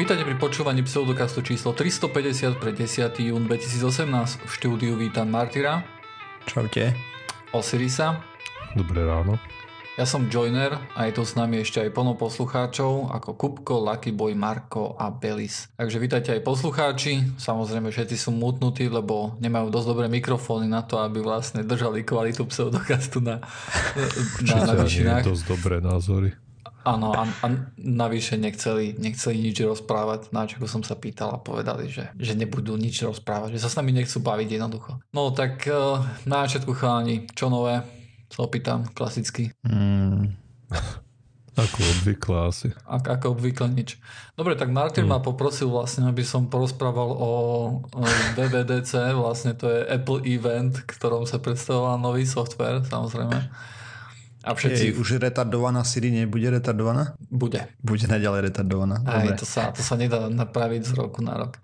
[0.00, 3.20] Vítajte pri počúvaní pseudokastu číslo 350 pre 10.
[3.20, 4.48] jún 2018.
[4.48, 5.84] V štúdiu vítam Martyra.
[6.48, 6.96] Čaute.
[7.52, 8.16] Osirisa.
[8.72, 9.36] Dobré ráno.
[10.00, 14.16] Ja som Joiner a je tu s nami ešte aj plno poslucháčov ako Kupko, Lucky
[14.16, 15.68] Boy, Marko a Belis.
[15.76, 17.36] Takže vítajte aj poslucháči.
[17.36, 22.48] Samozrejme všetci sú mutnutí, lebo nemajú dosť dobré mikrofóny na to, aby vlastne držali kvalitu
[22.48, 23.44] pseudokastu na,
[24.48, 25.28] na, na vyšinách.
[25.28, 26.32] dosť dobré názory.
[26.80, 31.92] Áno, a, a navyše nechceli, nechceli nič rozprávať, na čo som sa pýtal a povedali,
[31.92, 34.96] že, že nebudú nič rozprávať, že sa s nami nechcú baviť jednoducho.
[35.12, 37.84] No tak uh, na začiatku chalani, čo nové?
[38.32, 39.52] Sa opýtam, klasicky.
[39.60, 40.32] Mm.
[41.60, 42.68] Ako obvykle asi.
[42.88, 44.00] Ako, ako obvykle nič.
[44.32, 45.10] Dobre, tak Martin mm.
[45.12, 47.32] ma poprosil vlastne, aby som porozprával o,
[47.84, 48.02] o
[48.38, 53.36] WWDC, vlastne to je Apple event, ktorom sa predstavoval nový software, samozrejme.
[54.40, 54.84] A všetci...
[54.90, 57.12] Je, už retardovaná Siri nebude retardovaná?
[57.28, 57.68] Bude.
[57.84, 59.04] Bude naďalej retardovaná.
[59.04, 61.60] Aj, to sa, to sa nedá napraviť z roku na rok.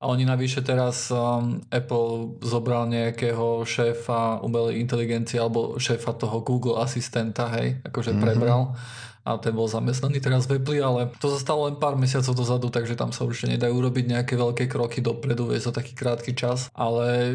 [0.00, 6.76] A oni navyše teraz um, Apple zobral nejakého šéfa umelej inteligencie alebo šéfa toho Google
[6.80, 8.24] asistenta, hej, akože mm-hmm.
[8.24, 8.76] prebral
[9.24, 12.68] a ten bol zamestnaný teraz v Apple, ale to sa stalo len pár mesiacov dozadu,
[12.68, 16.68] takže tam sa určite nedajú robiť nejaké veľké kroky dopredu, je to taký krátky čas,
[16.76, 17.32] ale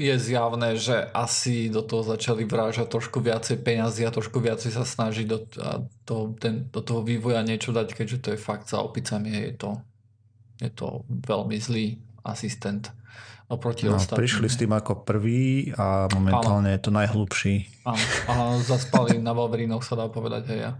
[0.00, 4.88] je zjavné, že asi do toho začali vrážať trošku viacej peňazí a trošku viacej sa
[4.88, 5.44] snažiť do,
[6.08, 9.70] to, ten, do toho vývoja niečo dať, keďže to je fakt za opicami, je to
[10.60, 12.92] je to veľmi zlý asistent
[13.50, 14.22] oproti no, ostatným.
[14.22, 16.76] Prišli s tým ako prvý a momentálne ano.
[16.78, 17.54] je to najhlubší.
[17.82, 20.72] Áno, a zaspali na Valverinoch sa dá povedať aj ja.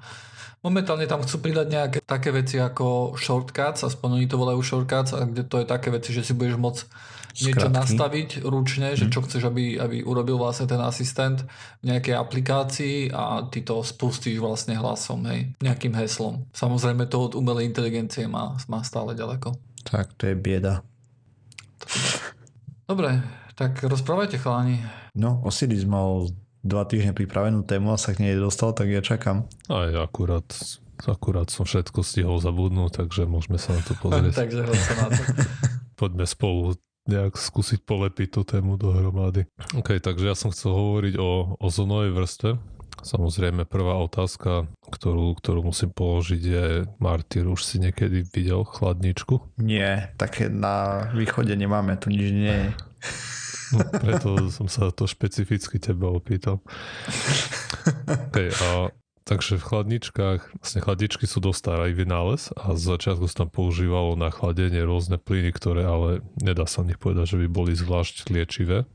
[0.60, 5.24] Momentálne tam chcú pridať nejaké také veci ako shortcuts, aspoň oni to volajú shortcuts, a
[5.24, 6.80] kde to je také veci, že si budeš môcť
[7.40, 7.78] niečo Skratky.
[7.80, 9.12] nastaviť ručne, že mhm.
[9.16, 11.48] čo chceš, aby, aby urobil vlastne ten asistent
[11.80, 16.44] v nejakej aplikácii a ty to spustíš vlastne hlasom, hej, nejakým heslom.
[16.52, 19.56] Samozrejme to od umelej inteligencie má, má stále ďaleko.
[19.88, 20.84] Tak to je bieda.
[22.90, 23.22] Dobre,
[23.54, 24.82] tak rozprávajte chalani.
[25.14, 26.26] No, Osiris mal
[26.66, 29.46] dva týždne pripravenú tému a sa k nej dostal, tak ja čakám.
[29.70, 30.42] Aj akurát,
[31.06, 34.42] akurát som všetko stihol zabudnúť, takže môžeme sa na to pozrieť.
[34.42, 35.22] takže sa na to.
[36.02, 36.74] Poďme spolu
[37.06, 39.46] nejak skúsiť polepiť tú tému dohromady.
[39.78, 42.58] OK, takže ja som chcel hovoriť o ozonovej vrstve.
[43.00, 46.64] Samozrejme, prvá otázka, ktorú, ktorú musím položiť je,
[47.00, 49.56] Martyr, už si niekedy videl chladničku?
[49.60, 52.70] Nie, také na východe nemáme, tu nič nie je.
[53.70, 56.58] No, preto som sa to špecificky teba opýtal.
[58.30, 58.90] Okay, a
[59.30, 64.18] Takže v chladničkách, vlastne chladničky sú dosť starý vynález a z začiatku sa tam používalo
[64.18, 68.90] na chladenie rôzne plyny, ktoré ale nedá sa nich povedať, že by boli zvlášť liečivé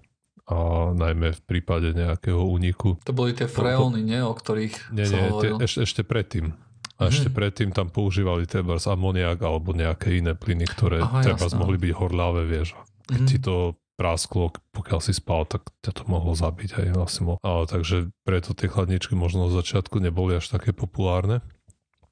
[0.46, 3.02] a najmä v prípade nejakého úniku.
[3.02, 4.22] To boli tie freóny, nie?
[4.22, 6.54] O ktorých Nie, nie, tie, ešte, ešte predtým.
[6.96, 7.36] A ešte mm.
[7.36, 12.48] predtým tam používali treba amoniak alebo nejaké iné plyny, ktoré Aha, treba mohli byť horľavé,
[12.48, 12.78] vieš.
[13.10, 13.30] Keď mm.
[13.30, 17.24] ti to prasklo, pokiaľ si spal, tak ťa to mohlo zabiť aj vlastne.
[17.44, 21.42] Ale, takže preto tie chladničky možno z začiatku neboli až také populárne.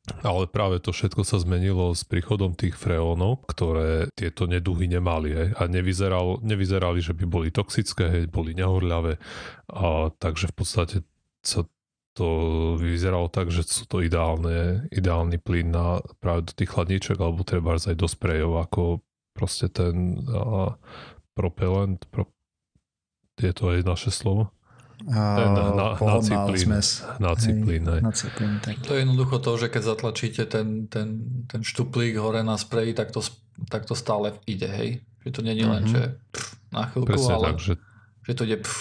[0.03, 5.49] Ale práve to všetko sa zmenilo s príchodom tých freónov, ktoré tieto neduhy nemali hej,
[5.55, 9.15] a nevyzeral, nevyzerali, že by boli toxické, hej, boli nehorľavé.
[9.71, 10.95] A, takže v podstate
[11.39, 11.63] sa
[12.19, 12.27] to
[12.75, 17.79] vyzeralo tak, že sú to ideálne, ideálny plyn na práve do tých chladníček alebo treba
[17.79, 18.99] aj do sprejov, ako
[19.31, 20.75] proste ten a,
[21.31, 22.27] propelent, pro,
[23.39, 24.51] je to aj naše slovo?
[25.03, 26.79] Ten na, naciplín,
[27.19, 28.79] naciplín, naciplín tak.
[28.87, 33.11] To je jednoducho to, že keď zatlačíte ten, ten, ten štuplík hore na spreji, tak
[33.11, 33.19] to,
[33.67, 34.89] tak to stále ide, hej?
[35.27, 35.91] Že to není len, mm-hmm.
[35.91, 37.73] že pff, na chvíľku, Presne ale tak, že,
[38.23, 38.79] že to ide pff.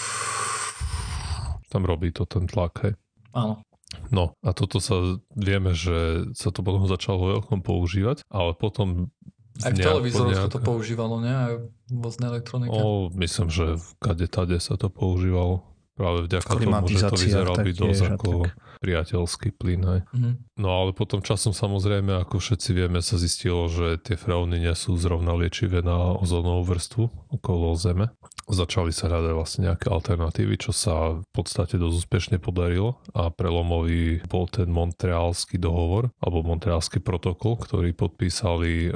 [1.67, 2.93] Tam robí to ten tlak, hej?
[3.35, 3.59] Áno.
[4.07, 9.11] No a toto sa vieme, že sa to potom začalo veľkom používať, ale potom
[9.59, 10.55] aj v televízoroch nejak...
[10.55, 11.35] to používalo, nie?
[11.35, 11.53] Aj
[11.91, 12.73] vozné elektronike.
[12.73, 15.72] O, myslím, že v kade tade sa to používalo.
[15.93, 18.57] Práve vďaka tomu, že to vyzeral byť dosť ako tak.
[18.81, 19.81] priateľský plyn.
[19.85, 20.01] Hej.
[20.09, 20.33] Mm-hmm.
[20.57, 24.97] No ale potom časom samozrejme, ako všetci vieme, sa zistilo, že tie freóny nie sú
[24.97, 27.03] zrovna liečivé na ozónovú vrstvu
[27.37, 28.09] okolo Zeme.
[28.49, 34.25] Začali sa hľadať vlastne nejaké alternatívy, čo sa v podstate dosť úspešne podarilo a prelomový
[34.25, 38.91] bol ten Montrealský dohovor alebo Montrealský protokol, ktorý podpísali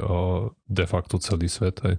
[0.68, 1.96] de facto celý svet aj,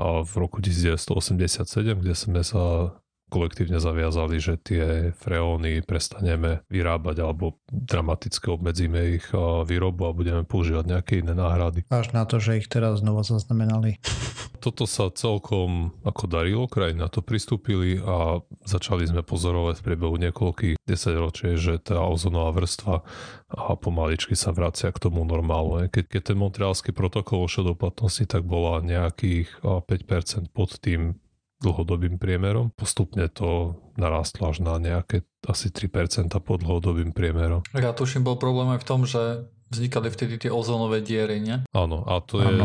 [0.00, 8.54] v roku 1987, kde sme sa kolektívne zaviazali, že tie freóny prestaneme vyrábať alebo dramaticky
[8.54, 9.26] obmedzíme ich
[9.66, 11.82] výrobu a budeme používať nejaké iné náhrady.
[11.90, 13.98] Až na to, že ich teraz znova zaznamenali.
[14.64, 20.16] Toto sa celkom ako darilo, krajiny na to pristúpili a začali sme pozorovať v priebehu
[20.18, 23.04] niekoľkých desaťročí, že tá ozonová vrstva
[23.46, 25.86] a pomaličky sa vracia k tomu normálu.
[25.86, 31.14] Keď, keď ten montrealský protokol vošiel do platnosti, tak bola nejakých 5% pod tým
[31.60, 32.72] dlhodobým priemerom.
[32.76, 37.64] Postupne to narastlo až na nejaké asi 3% pod dlhodobým priemerom.
[37.72, 41.64] Ja tuším, bol problém aj v tom, že vznikali vtedy tie ozónové diery, nie?
[41.72, 42.56] Áno, a to je...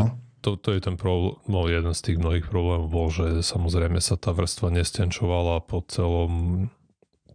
[0.42, 4.18] To, to je ten problém, no jeden z tých mnohých problémov bol, že samozrejme sa
[4.18, 6.66] tá vrstva nestenčovala po celom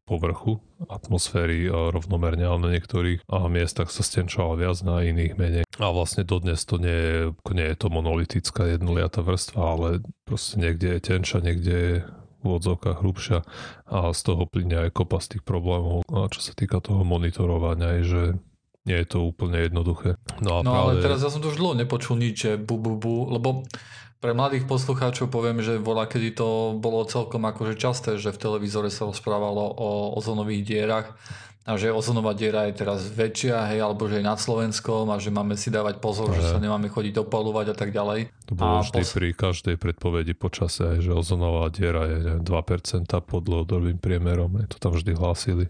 [0.08, 5.64] povrchu atmosféry rovnomerne, ale na niektorých miestach sa stenčovala viac, na iných menej.
[5.78, 7.18] A vlastne dodnes to nie je,
[7.52, 9.88] nie je to monolitická jednoliatá vrstva, ale
[10.24, 11.96] proste niekde je tenča, niekde je
[12.46, 13.44] v odzovkách hrubšia
[13.90, 18.00] a z toho plyne aj kopa z tých problémov, a čo sa týka toho monitorovania,
[18.00, 18.24] je, že
[18.88, 20.16] nie je to úplne jednoduché.
[20.40, 20.82] No, a no práve...
[20.82, 23.68] ale teraz ja som to už dlho nepočul nič, že bu, bu, bu, lebo
[24.18, 28.90] pre mladých poslucháčov poviem, že bola, kedy to bolo celkom akože časté, že v televízore
[28.90, 31.14] sa rozprávalo o ozonových dierach
[31.68, 35.36] a že ozonová diera je teraz väčšia, hej, alebo že je nad Slovenskom a že
[35.36, 38.32] máme si dávať pozor, že sa nemáme chodiť opalovať a tak ďalej.
[38.48, 39.12] To bolo a vždy pos...
[39.12, 42.48] pri každej predpovedi počase, že ozonová diera je 2%
[43.28, 45.68] pod dlhodobým priemerom, to tam vždy hlásili.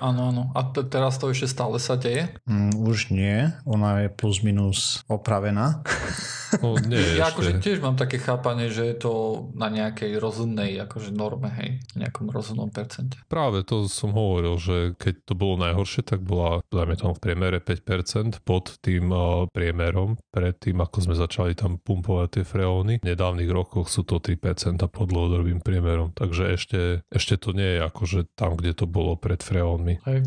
[0.00, 0.42] Áno, áno.
[0.56, 2.32] A t- teraz to ešte stále sa deje?
[2.48, 3.52] Mm, už nie.
[3.68, 5.82] Ona je plus minus opravená.
[6.58, 7.30] No, nie ja ešte.
[7.30, 9.12] akože tiež mám také chápanie, že je to
[9.54, 13.22] na nejakej rozumnej akože norme, hej, nejakom rozumnom percente.
[13.30, 17.58] Práve to som hovoril, že keď to bolo najhoršie, tak bola, dajme tomu v priemere
[17.62, 22.94] 5% pod tým uh, priemerom, pred tým, ako sme začali tam pumpovať tie freóny.
[23.04, 26.80] V nedávnych rokoch sú to 3% pod dlhodobým priemerom, takže ešte,
[27.12, 30.02] ešte to nie je akože tam, kde to bolo pred freónmi.
[30.06, 30.26] Hej.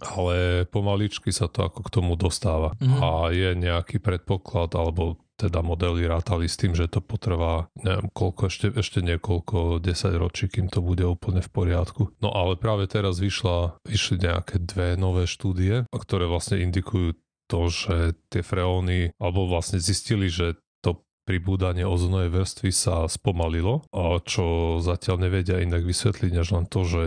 [0.00, 2.72] Ale pomaličky sa to ako k tomu dostáva.
[2.80, 3.00] Mm-hmm.
[3.04, 8.48] A je nejaký predpoklad, alebo teda modely rátali s tým, že to potrvá neviem koľko,
[8.48, 12.16] ešte, ešte niekoľko 10 ročí, kým to bude úplne v poriadku.
[12.24, 17.12] No ale práve teraz vyšla, vyšli nejaké dve nové štúdie, ktoré vlastne indikujú
[17.44, 24.16] to, že tie freóny, alebo vlastne zistili, že to pribúdanie ozonovej vrstvy sa spomalilo, a
[24.24, 27.02] čo zatiaľ nevedia inak vysvetliť, než len to, že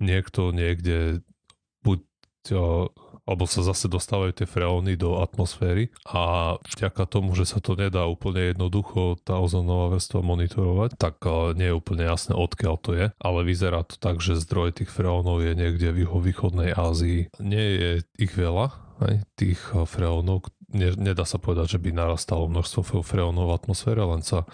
[0.00, 1.20] niekto niekde
[1.84, 2.00] buď
[3.26, 5.90] alebo sa zase dostávajú tie freóny do atmosféry.
[6.06, 11.20] A vďaka tomu, že sa to nedá úplne jednoducho tá ozonová vrstva monitorovať, tak
[11.58, 15.42] nie je úplne jasné odkiaľ to je, ale vyzerá to tak, že zdroj tých freónov
[15.42, 17.34] je niekde v východnej Ázii.
[17.42, 18.70] Nie je ich veľa,
[19.02, 24.46] aj, tých freónov, nedá sa povedať, že by narastalo množstvo freónov v atmosfére, len sa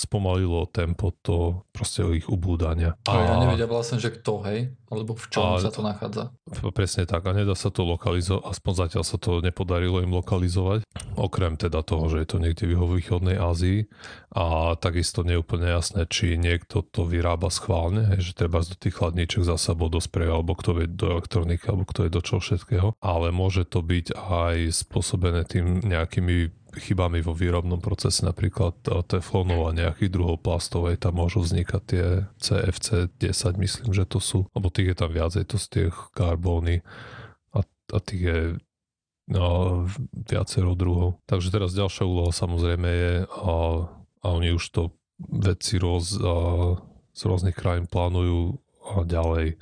[0.00, 2.96] spomalilo tempo to proste ich ubúdania.
[3.04, 4.72] A, a ja nevedia vlastne, že kto, hej?
[4.90, 6.34] Alebo v čom a, sa to nachádza?
[6.74, 10.82] Presne tak a nedá sa to lokalizovať, aspoň zatiaľ sa to nepodarilo im lokalizovať,
[11.14, 13.86] okrem teda toho, že je to niekde v východnej Ázii
[14.34, 18.74] a takisto nie je úplne jasné, či niekto to vyrába schválne, hej, že treba do
[18.74, 22.22] tých chladníček za sebou do spreju, alebo kto vie do elektroniky, alebo kto je do
[22.22, 28.78] čo všetkého, ale môže to byť aj spôsobené tým nejakými chybami vo výrobnom procese, napríklad
[29.10, 32.06] teflonov a nejakých druhov plastovej, tam môžu vznikať tie
[32.38, 36.86] CFC 10, myslím, že to sú, lebo tých je tam viacej, to z tých karbóny
[37.50, 38.40] a, a tých je
[39.30, 41.18] no, viacero druhov.
[41.26, 43.54] Takže teraz ďalšia úloha samozrejme je, a,
[44.22, 44.82] a oni už to
[45.18, 46.34] vedci roz, a,
[47.14, 49.58] z rôznych krajín plánujú a ďalej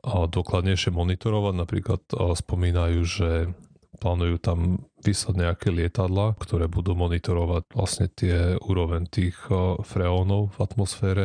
[0.00, 1.54] a dokladnejšie monitorovať.
[1.56, 3.30] Napríklad a spomínajú, že
[4.00, 9.36] plánujú tam vyslať nejaké lietadla, ktoré budú monitorovať vlastne tie úroveň tých
[9.84, 11.24] freónov v atmosfére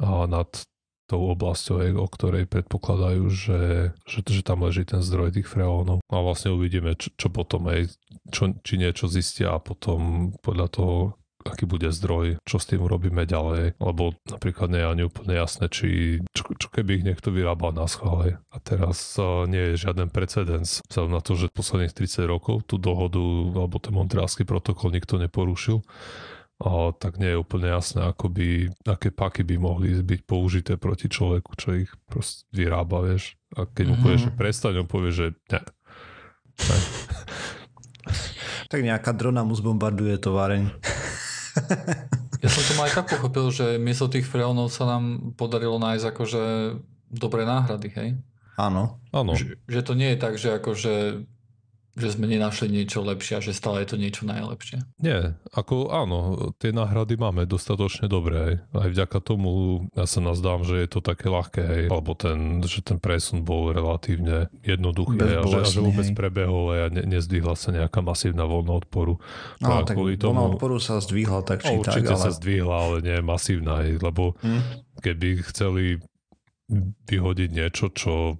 [0.00, 0.48] a nad
[1.08, 3.60] tou oblasťou, o ktorej predpokladajú, že,
[4.04, 6.04] že, že tam leží ten zdroj tých freónov.
[6.04, 7.96] A vlastne uvidíme, čo, čo potom aj,
[8.28, 10.96] čo, či niečo zistia a potom podľa toho
[11.48, 15.66] aký bude zdroj, čo s tým urobíme ďalej, lebo napríklad nie je ani úplne jasné,
[15.72, 18.38] či čo, čo keby ich niekto vyrábal na schvále.
[18.52, 22.76] A teraz uh, nie je žiaden precedens, vzhľadom na to, že posledných 30 rokov tú
[22.76, 23.20] dohodu
[23.56, 25.80] alebo ten montrealský protokol nikto neporušil,
[26.58, 31.06] a tak nie je úplne jasné, ako by, aké paky by mohli byť použité proti
[31.06, 33.38] človeku, čo ich proste vyrába, vieš.
[33.54, 33.94] A keď mm-hmm.
[33.94, 35.62] mu povieš, že prestaň, on povie, že ne.
[36.66, 36.78] ne.
[38.74, 40.66] tak nejaká drona mu zbombarduje továreň.
[42.38, 46.42] Ja som to aj tak pochopil, že miesto tých freónov sa nám podarilo nájsť akože
[47.10, 48.08] dobré náhrady, hej?
[48.54, 49.02] Áno.
[49.10, 49.34] Áno.
[49.34, 50.94] Že, že to nie je tak, že akože
[51.98, 54.80] že sme nenašli niečo lepšie a že stále je to niečo najlepšie.
[55.02, 56.18] Nie, ako áno,
[56.56, 58.62] tie náhrady máme dostatočne dobré.
[58.70, 61.84] Aj vďaka tomu ja sa nazdám, že je to také ľahké, hej.
[61.90, 66.16] alebo ten, že ten presun bol relatívne jednoduchý hej, a, že, a že vôbec hej.
[66.16, 69.18] prebehol a ne, nezdvihla sa nejaká masívna voľna odporu.
[69.58, 72.16] No, tak tomu, voľna odporu sa zdvihla tak či no, tak, ale...
[72.16, 74.88] sa zdvihla, ale nie masívna, hej, lebo hm?
[75.02, 75.98] keby chceli
[77.08, 78.36] vyhodiť niečo, čo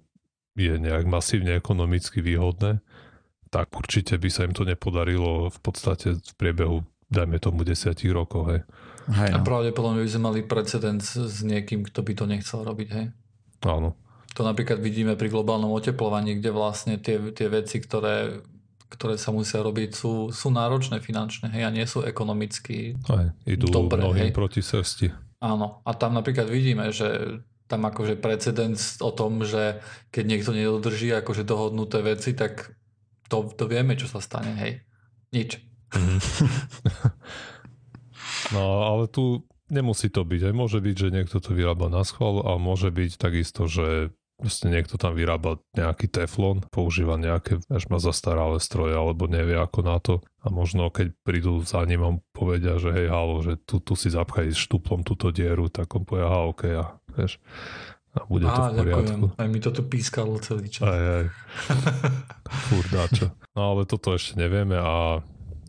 [0.58, 2.82] je nejak masívne ekonomicky výhodné,
[3.48, 8.52] tak určite by sa im to nepodarilo v podstate v priebehu, dajme tomu, desiatich rokov.
[8.52, 8.60] Hej.
[9.08, 9.36] Hej, no.
[9.36, 12.88] A pravdepodobne by sme mali precedens s niekým, kto by to nechcel robiť.
[12.92, 13.06] Hej.
[13.64, 13.96] Áno.
[14.36, 18.44] To napríklad vidíme pri globálnom oteplovaní, kde vlastne tie, tie veci, ktoré,
[18.92, 23.72] ktoré sa musia robiť, sú, sú náročné finančne hej, a nie sú ekonomicky Aj, idú
[23.72, 24.04] dobré.
[24.14, 24.36] Hej.
[24.36, 25.10] proti srsti.
[25.40, 25.80] Áno.
[25.82, 31.44] A tam napríklad vidíme, že tam akože precedens o tom, že keď niekto nedodrží akože
[31.44, 32.72] dohodnuté veci, tak
[33.28, 34.73] to, to vieme, čo sa stane, hej.
[35.30, 35.61] Nič.
[35.94, 36.18] Mhm.
[38.56, 40.52] no ale tu nemusí to byť.
[40.52, 44.70] Aj môže byť, že niekto to vyrába na schvál a môže byť takisto, že Vlastne
[44.70, 49.99] niekto tam vyrába nejaký teflon, používa nejaké, až má zastaralé stroje, alebo nevie ako na
[49.99, 50.23] to.
[50.47, 54.14] A možno keď prídu za ním a povedia, že hej, halo, že tu, tu si
[54.14, 56.85] zapchaj štuplom túto dieru, tak on povie, aha, ok, a
[57.18, 57.42] vieš,
[58.18, 59.26] a bude to v poriadku.
[59.30, 59.38] Ďakujem.
[59.38, 60.90] Aj mi to tu pískalo celý čas.
[60.90, 61.25] Aj, aj.
[62.66, 63.30] Fúr dáčo.
[63.54, 65.22] No ale toto ešte nevieme a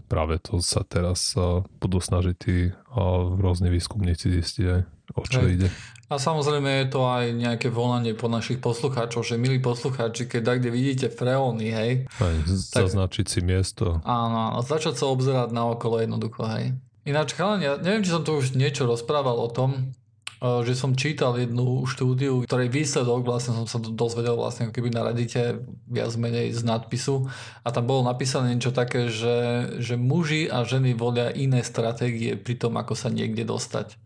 [0.09, 4.81] práve to sa teraz uh, budú snažiť tí uh, rôzni výskumníci zistiť aj,
[5.13, 5.49] o čo aj.
[5.53, 5.69] ide.
[6.09, 10.57] A samozrejme je to aj nejaké volanie po našich poslucháčov, že milí poslucháči, keď tak,
[10.65, 11.91] kde vidíte freóny, hej.
[12.17, 12.35] Aj,
[12.73, 14.01] tak, zaznačiť si miesto.
[14.01, 16.73] Áno, áno, začať sa obzerať na okolo jednoducho, hej.
[17.05, 19.93] Ináč, chalani, ja neviem, či som tu už niečo rozprával o tom,
[20.39, 25.59] že som čítal jednu štúdiu, ktorej výsledok vlastne som sa dozvedel vlastne keby na Reddite
[25.83, 27.27] viac menej z nadpisu
[27.63, 32.55] a tam bolo napísané niečo také, že, že muži a ženy volia iné stratégie pri
[32.55, 33.99] tom, ako sa niekde dostať.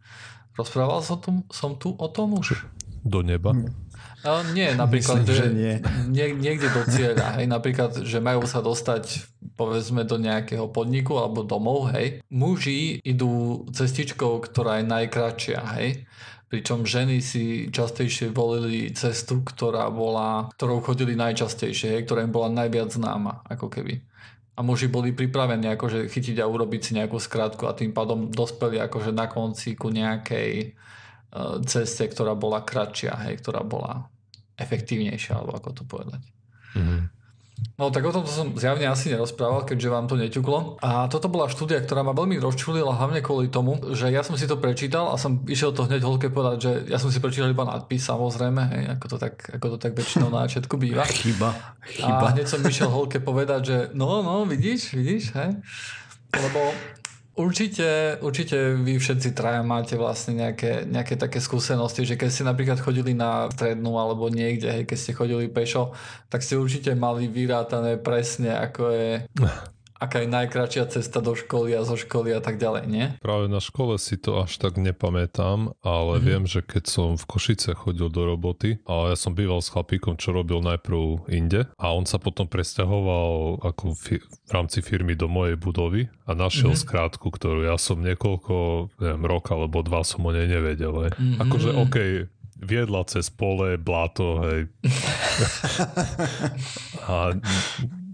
[0.58, 2.66] Rozprával som tu, som tu o tom už?
[3.06, 3.54] Do neba?
[4.24, 5.76] No, nie, napríklad, Myslím, že, že nie.
[6.10, 11.44] Nie, niekde do cieľa, hej, napríklad, že majú sa dostať povedzme do nejakého podniku alebo
[11.44, 12.24] domov, hej.
[12.32, 16.08] Muži idú cestičkou, ktorá je najkračšia, hej.
[16.50, 22.50] Pričom ženy si častejšie volili cestu, ktorá bola, ktorou chodili najčastejšie, hej, ktorá im bola
[22.50, 24.02] najviac známa, ako keby.
[24.54, 28.78] A muži boli pripravení akože chytiť a urobiť si nejakú skratku a tým pádom dospeli
[28.86, 30.78] akože na konci ku nejakej
[31.34, 34.13] uh, ceste, ktorá bola kratšia, hej, ktorá bola
[34.58, 36.22] efektívnejšia, alebo ako to povedať.
[36.78, 37.02] Mm-hmm.
[37.78, 40.82] No tak o tomto som zjavne asi nerozprával, keďže vám to neťuklo.
[40.82, 44.46] A toto bola štúdia, ktorá ma veľmi rozčulila hlavne kvôli tomu, že ja som si
[44.46, 47.66] to prečítal a som išiel to hneď holke povedať, že ja som si prečítal iba
[47.66, 51.06] nadpis samozrejme, hej, ako, to tak, ako to tak väčšinou na začiatku býva.
[51.06, 52.26] Chyba, chyba.
[52.30, 55.58] A hneď som išiel holke povedať, že no, no, vidíš, vidíš, hej.
[56.34, 56.74] Lebo
[57.34, 62.78] Určite, určite vy všetci traja máte vlastne nejaké, nejaké také skúsenosti, že keď ste napríklad
[62.78, 65.98] chodili na strednú alebo niekde, hej, keď ste chodili pešo,
[66.30, 69.10] tak ste určite mali vyrátané presne, ako je
[70.04, 73.06] aká je najkračšia cesta do školy a zo školy a tak ďalej, nie?
[73.24, 76.28] Práve na škole si to až tak nepamätám, ale mm-hmm.
[76.28, 80.20] viem, že keď som v Košice chodil do roboty a ja som býval s chlapíkom,
[80.20, 85.32] čo robil najprv inde a on sa potom presťahoval ako fi- v rámci firmy do
[85.32, 86.84] mojej budovy a našiel mm-hmm.
[86.84, 88.56] skrátku, ktorú ja som niekoľko,
[89.00, 91.16] neviem, rok alebo dva som o nej nevedel.
[91.16, 91.40] Mm-hmm.
[91.40, 92.28] Akože OK,
[92.60, 94.68] viedla cez pole, blato, hej.
[97.12, 97.36] a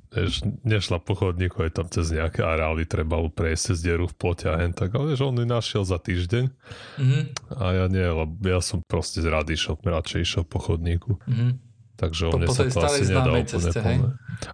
[0.09, 4.49] Vieš, nešla po chodníku, aj tam cez nejaké areály treba prejsť cez dieru v plote
[4.49, 7.23] a hen tak, ale vieš, on ju našiel za týždeň mm-hmm.
[7.53, 11.21] a ja nie, lebo ja som proste rád išiel, radšej išiel po chodníku.
[11.29, 11.51] Mm-hmm.
[11.99, 13.97] Takže on sa to asi nedá úplne ceste, hej?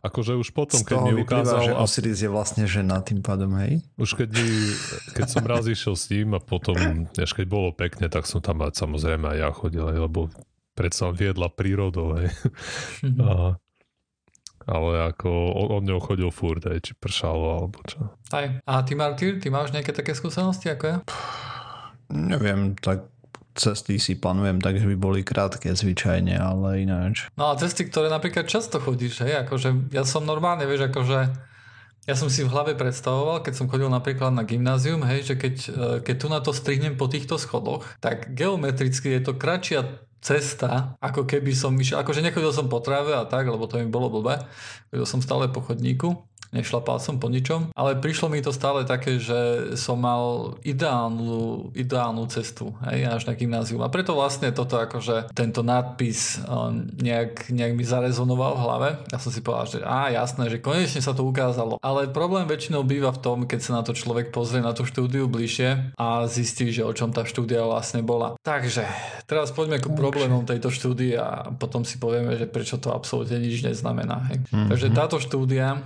[0.01, 1.71] Akože už potom, keď mi ukázal...
[1.71, 3.85] že Osiris je vlastne žena tým pádom, hej?
[4.01, 4.49] Už keď, mi,
[5.13, 6.75] keď som raz išiel s ním a potom,
[7.13, 10.33] než keď bolo pekne, tak som tam samozrejme aj ja chodil, lebo
[10.73, 12.33] predsa viedla prírodou, hej.
[13.05, 13.21] Mm-hmm.
[13.21, 13.61] A,
[14.65, 15.29] ale ako
[15.77, 18.09] on ňou chodil furt, aj či pršalo alebo čo.
[18.33, 18.61] Aj.
[18.65, 20.97] A ty Martyr, ty máš nejaké také skúsenosti ako ja?
[22.09, 23.09] Neviem, tak
[23.55, 27.31] cesty si plánujem tak, že by boli krátke zvyčajne, ale ináč.
[27.39, 31.19] No a cesty, ktoré napríklad často chodíš, hej, akože ja som normálne, vieš, akože
[32.05, 35.55] ja som si v hlave predstavoval, keď som chodil napríklad na gymnázium, hej, že keď,
[35.57, 35.71] e,
[36.05, 41.29] keď tu na to strihnem po týchto schodoch, tak geometricky je to kratšia cesta, ako
[41.29, 44.41] keby som išiel, akože nechodil som po tráve a tak, lebo to mi bolo blbé,
[44.89, 46.17] chodil som stále po chodníku,
[46.55, 52.23] nešlapal som po ničom, ale prišlo mi to stále také, že som mal ideálnu, ideálnu
[52.31, 53.83] cestu hej, až na gymnázium.
[53.83, 56.39] A preto vlastne toto akože tento nadpis
[56.95, 58.89] nejak, nejak mi zarezonoval v hlave.
[59.11, 61.77] Ja som si povedal, že á, jasné, že konečne sa to ukázalo.
[61.83, 65.27] Ale problém väčšinou býva v tom, keď sa na to človek pozrie na tú štúdiu
[65.27, 68.39] bližšie a zistí, že o čom tá štúdia vlastne bola.
[68.45, 68.87] Takže
[69.27, 73.65] teraz poďme k problémom tejto štúdie a potom si povieme, že prečo to absolútne nič
[73.65, 74.29] neznamená.
[74.31, 74.37] Hej.
[74.47, 74.69] Mm-hmm.
[74.71, 75.81] Takže táto štúdia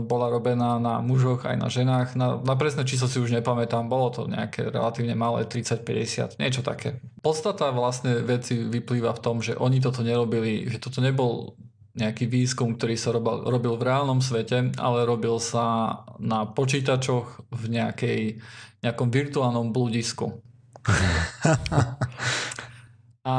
[0.00, 2.16] bola robená na mužoch aj na ženách.
[2.16, 7.04] Na, na presné číslo si už nepamätám, bolo to nejaké relatívne malé, 30-50, niečo také.
[7.20, 11.52] Podstata vlastne veci vyplýva v tom, že oni toto nerobili, že toto nebol
[11.92, 17.62] nejaký výskum, ktorý sa robil, robil v reálnom svete, ale robil sa na počítačoch v
[17.68, 18.40] nejakej,
[18.80, 20.40] nejakom virtuálnom bludisku.
[23.22, 23.34] A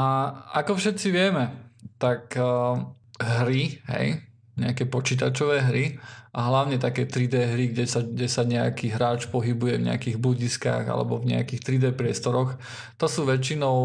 [0.54, 2.78] ako všetci vieme, tak uh,
[3.20, 4.22] hry, hej,
[4.54, 5.84] nejaké počítačové hry
[6.34, 10.86] a hlavne také 3D hry, kde sa, kde sa nejaký hráč pohybuje v nejakých budiskách
[10.90, 12.58] alebo v nejakých 3D priestoroch,
[12.98, 13.76] to sú väčšinou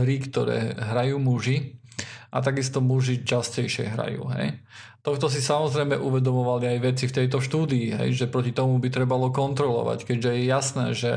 [0.00, 1.80] hry, ktoré hrajú muži
[2.34, 4.26] a takisto muži častejšie hrajú.
[4.34, 4.58] Hej.
[5.04, 9.28] Tohto si samozrejme uvedomovali aj veci v tejto štúdii, hej, že proti tomu by trebalo
[9.28, 11.12] kontrolovať, keďže je jasné, že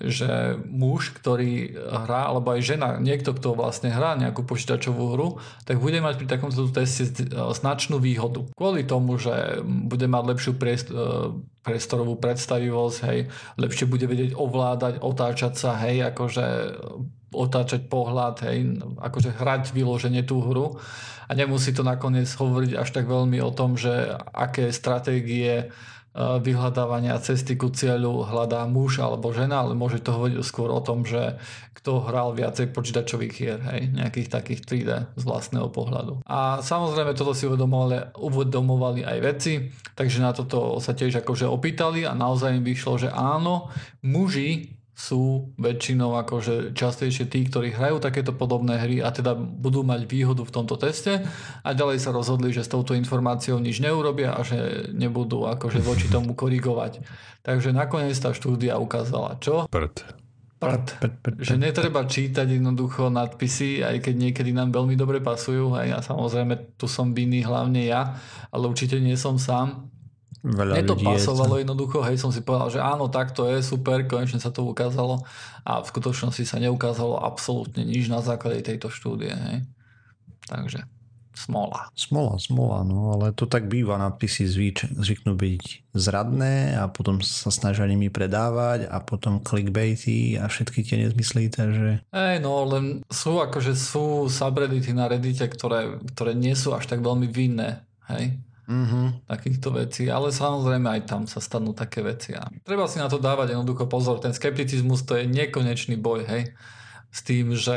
[0.00, 5.28] že muž, ktorý hrá, alebo aj žena, niekto, kto vlastne hrá nejakú počítačovú hru,
[5.68, 8.48] tak bude mať pri takomto teste značnú výhodu.
[8.56, 10.52] Kvôli tomu, že bude mať lepšiu
[11.60, 13.18] priestorovú predstavivosť, hej,
[13.60, 16.46] lepšie bude vedieť ovládať, otáčať sa, hej, akože
[17.32, 20.80] otáčať pohľad, hej, akože hrať vyloženie tú hru
[21.28, 25.72] a nemusí to nakoniec hovoriť až tak veľmi o tom, že aké stratégie
[26.16, 31.08] vyhľadávania cesty ku cieľu hľadá muž alebo žena, ale môže to hovoriť skôr o tom,
[31.08, 31.40] že
[31.72, 36.20] kto hral viacej počítačových hier, hej, nejakých takých 3D z vlastného pohľadu.
[36.28, 42.04] A samozrejme toto si uvedomovali, uvedomovali aj veci, takže na toto sa tiež akože opýtali
[42.04, 43.72] a naozaj im vyšlo, že áno,
[44.04, 50.04] muži sú väčšinou akože častejšie tí, ktorí hrajú takéto podobné hry a teda budú mať
[50.04, 51.24] výhodu v tomto teste
[51.64, 56.06] a ďalej sa rozhodli, že s touto informáciou nič neurobia a že nebudú akože voči
[56.14, 57.00] tomu korigovať.
[57.40, 59.64] Takže nakoniec tá štúdia ukázala čo?
[59.72, 60.22] Prd.
[60.62, 60.86] Prd.
[61.02, 65.74] Prd, prd, Že netreba čítať jednoducho nadpisy, aj keď niekedy nám veľmi dobre pasujú.
[65.74, 68.14] A ja samozrejme tu som vinný hlavne ja,
[68.54, 69.90] ale určite nie som sám
[70.42, 71.62] Veľa Mne to pasovalo je...
[71.62, 75.22] jednoducho, hej, som si povedal, že áno, tak to je, super, konečne sa to ukázalo
[75.62, 79.62] a v skutočnosti sa neukázalo absolútne nič na základe tejto štúdie, hej.
[80.50, 80.82] Takže
[81.38, 81.94] smola.
[81.94, 87.54] Smola, smola, no ale to tak býva, nadpisy zvyč, zvyknú byť zradné a potom sa
[87.54, 92.02] snažia nimi predávať a potom clickbaity a všetky tie nezmysly, takže...
[92.10, 96.98] Ej, no len sú akože sú subreddity na reddite, ktoré, ktoré nie sú až tak
[96.98, 99.28] veľmi vinné, hej mm-hmm.
[99.28, 103.20] takýchto vecí, ale samozrejme aj tam sa stanú také veci a treba si na to
[103.20, 106.56] dávať jednoducho pozor, ten skepticizmus to je nekonečný boj, hej,
[107.12, 107.76] s tým, že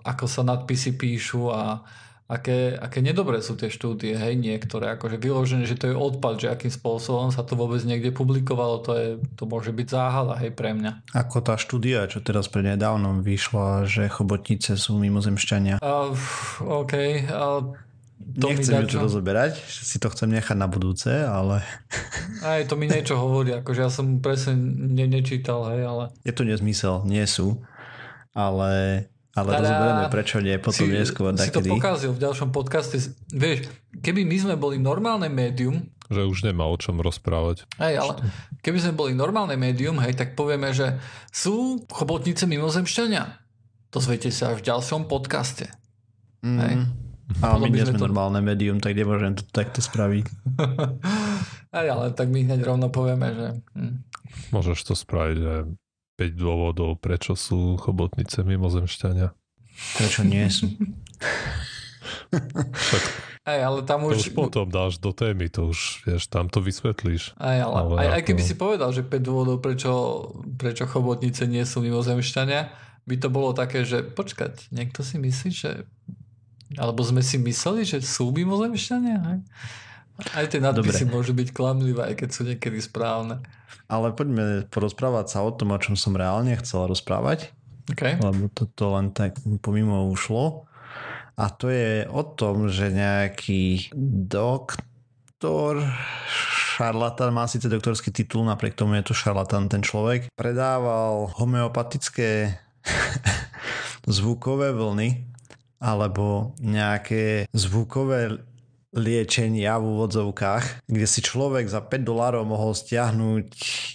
[0.00, 1.84] ako sa nadpisy píšu a
[2.24, 6.48] aké, aké nedobré sú tie štúdie, hej, niektoré, akože vyložené, že to je odpad, že
[6.48, 10.72] akým spôsobom sa to vôbec niekde publikovalo, to, je, to môže byť záhada, hej, pre
[10.72, 11.04] mňa.
[11.12, 15.84] Ako tá štúdia, čo teraz nedávnom vyšla, že chobotnice sú mimozemšťania.
[15.84, 16.16] Uh,
[16.64, 16.94] OK,
[17.28, 17.76] uh,
[18.24, 21.60] to Nechcem to rozoberať, si to chcem nechať na budúce, ale...
[22.40, 26.04] Aj to mi niečo hovorí, akože ja som presne ne, nečítal, hej, ale...
[26.24, 27.60] Je to nezmysel, nie sú,
[28.32, 29.06] ale,
[29.36, 32.96] ale Tada, rozoberieme prečo nie, potom si, neskôr Si to pokazil v ďalšom podcaste.
[33.30, 33.68] Vieš,
[34.00, 35.84] keby my sme boli normálne médium...
[36.08, 37.68] Že už nemá o čom rozprávať.
[37.76, 38.12] Hej, ale
[38.64, 40.96] keby sme boli normálne médium, hej, tak povieme, že
[41.28, 43.40] sú chobotnice mimozemšťania.
[43.92, 45.68] Dozviete sa až v ďalšom podcaste.
[46.42, 46.58] Mm.
[46.60, 46.74] Hej.
[47.40, 48.04] A my nie sme to...
[48.04, 50.26] normálne médium, tak nemôžem to takto spraviť.
[51.76, 53.48] Aj, ale tak my hneď rovno povieme, že...
[53.74, 53.94] Hm.
[54.52, 55.54] Môžeš to spraviť, že
[56.20, 59.32] 5 dôvodov, prečo sú chobotnice mimozemšťania.
[59.98, 60.70] Prečo nie sú.
[62.92, 63.02] tak
[63.44, 64.16] aj, ale tam už...
[64.16, 67.36] To už potom dáš do témy, to už, vieš, tam to vysvetlíš.
[67.36, 69.92] Aj, ale, ale aj, aj keby si povedal, že 5 dôvodov, prečo,
[70.56, 72.72] prečo chobotnice nie sú mimozemšťania,
[73.04, 75.84] by to bolo také, že počkať, niekto si myslí, že
[76.78, 79.18] alebo sme si mysleli, že sú mimozemšťania?
[79.22, 79.38] Aj,
[80.38, 81.14] aj tie nadpisy Dobre.
[81.14, 83.42] môžu byť klamlivé, aj keď sú niekedy správne.
[83.90, 87.52] Ale poďme porozprávať sa o tom, o čom som reálne chcel rozprávať.
[87.92, 88.16] Okay.
[88.16, 90.64] Lebo toto len tak pomimo ušlo.
[91.34, 93.90] A to je o tom, že nejaký
[94.30, 95.82] doktor
[96.74, 102.54] šarlatán, má síce doktorský titul, napriek tomu je to šarlatán ten človek, predával homeopatické
[104.06, 105.33] zvukové vlny
[105.84, 108.40] alebo nejaké zvukové
[108.94, 113.46] liečenia v úvodzovkách, kde si človek za 5 dolárov mohol stiahnuť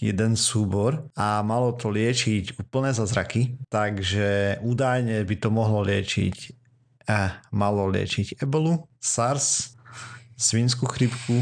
[0.03, 6.35] jeden súbor a malo to liečiť úplné zazraky, takže údajne by to mohlo liečiť
[7.09, 9.73] a malo liečiť ebolu, SARS,
[10.35, 11.41] svinskú chrypku,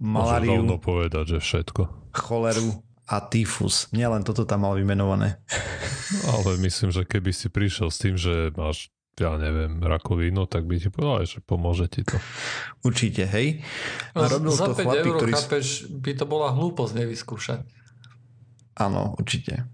[0.00, 0.64] maláriu.
[0.64, 2.14] Môžem povedať, že všetko.
[2.14, 2.78] Choleru
[3.10, 3.90] a tyfus.
[3.92, 5.36] Nielen toto tam mal vymenované.
[6.24, 8.88] Ale myslím, že keby si prišiel s tým, že máš
[9.18, 12.18] ja neviem, rakovinu, tak by ti povedal, že pomôže ti to.
[12.82, 13.62] Určite, hej.
[14.14, 15.32] A robil Za to 5 chlapí, eur, ktorý...
[15.34, 17.60] chápeš, by to bola hlúposť nevyskúšať.
[18.78, 19.70] Áno, určite.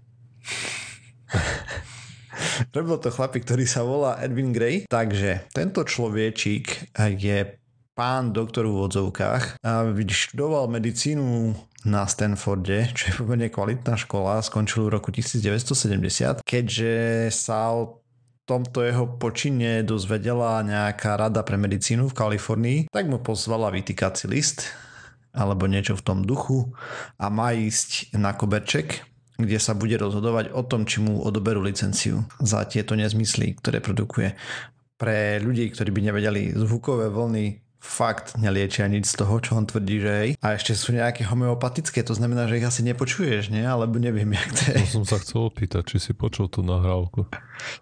[2.75, 4.85] robil to chlapík, ktorý sa volá Edwin Gray.
[4.85, 7.37] Takže tento človečík je
[7.97, 14.85] pán doktor v odzovkách a študoval medicínu na Stanforde, čo je pomerne kvalitná škola, skončil
[14.85, 16.93] v roku 1970, keďže
[17.33, 18.00] sa o
[18.45, 24.69] tomto jeho počine dozvedela nejaká rada pre medicínu v Kalifornii, tak mu pozvala vytýkací list
[25.31, 26.75] alebo niečo v tom duchu
[27.15, 29.07] a má ísť na koberček,
[29.39, 34.35] kde sa bude rozhodovať o tom, či mu odoberú licenciu za tieto nezmysly, ktoré produkuje.
[34.99, 39.97] Pre ľudí, ktorí by nevedeli zvukové vlny fakt neliečia nič z toho, čo on tvrdí,
[39.97, 40.29] že hej.
[40.37, 43.65] A ešte sú nejaké homeopatické, to znamená, že ich asi nepočuješ, nie?
[43.65, 44.77] Alebo neviem, jak to je.
[44.85, 47.25] To som sa chcel opýtať, či si počul tú nahrávku.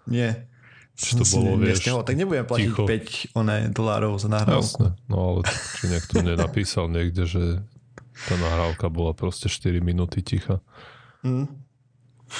[0.08, 0.49] Nie.
[0.96, 2.84] Či to bolo, vieš, tak nebudem platiť ticho.
[2.84, 4.84] 5 oné dolárov za nahrávku.
[4.84, 5.40] Jasne, no ale
[5.80, 7.42] či niekto nenapísal niekde, že
[8.28, 10.60] tá nahrávka bola proste 4 minúty ticha.
[11.24, 11.48] Mm.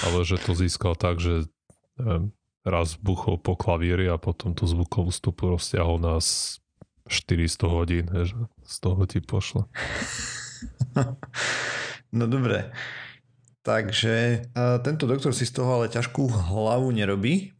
[0.04, 1.48] Ale že to získal tak, že
[1.96, 8.36] neviem, raz buchol po klavíri a potom tú zvukovú stupu rozťahol na 400 hodín, že
[8.64, 9.66] z toho ti pošlo.
[12.18, 12.70] no dobre.
[13.60, 14.46] Takže
[14.80, 17.52] tento doktor si z toho ale ťažkú hlavu nerobí,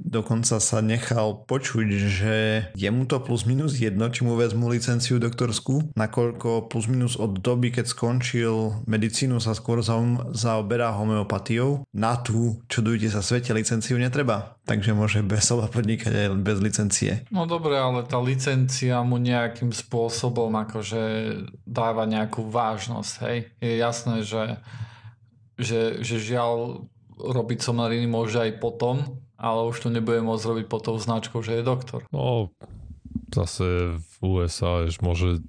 [0.00, 2.36] Dokonca sa nechal počuť, že
[2.72, 7.36] je mu to plus minus jedno, či mu vezmu licenciu doktorskú, nakoľko plus minus od
[7.36, 11.84] doby, keď skončil medicínu sa skôr zaoberá homeopatiou.
[11.92, 17.12] Na tú čudujte sa svete licenciu netreba, takže môže bez podnikať aj bez licencie.
[17.28, 21.02] No dobre, ale tá licencia mu nejakým spôsobom akože
[21.66, 23.38] dáva nejakú vážnosť, hej.
[23.58, 24.62] Je jasné, že,
[25.58, 26.86] že, že žiaľ
[27.20, 31.58] robiť somariny môže aj potom, ale už to nebude môcť robiť pod tou značkou, že
[31.58, 32.04] je doktor.
[32.12, 32.52] No,
[33.32, 35.40] zase v USA že môže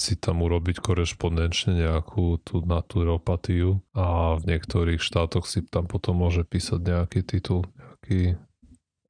[0.00, 6.40] si tam urobiť korešpondenčne nejakú tú naturopatiu a v niektorých štátoch si tam potom môže
[6.48, 8.40] písať nejaký titul, nejaký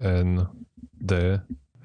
[0.03, 1.12] ND,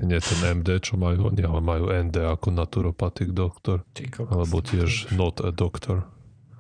[0.02, 3.86] nie ten MD, čo majú oni, ale majú ND ako naturopatik doktor.
[4.26, 6.10] Alebo tiež not a doctor.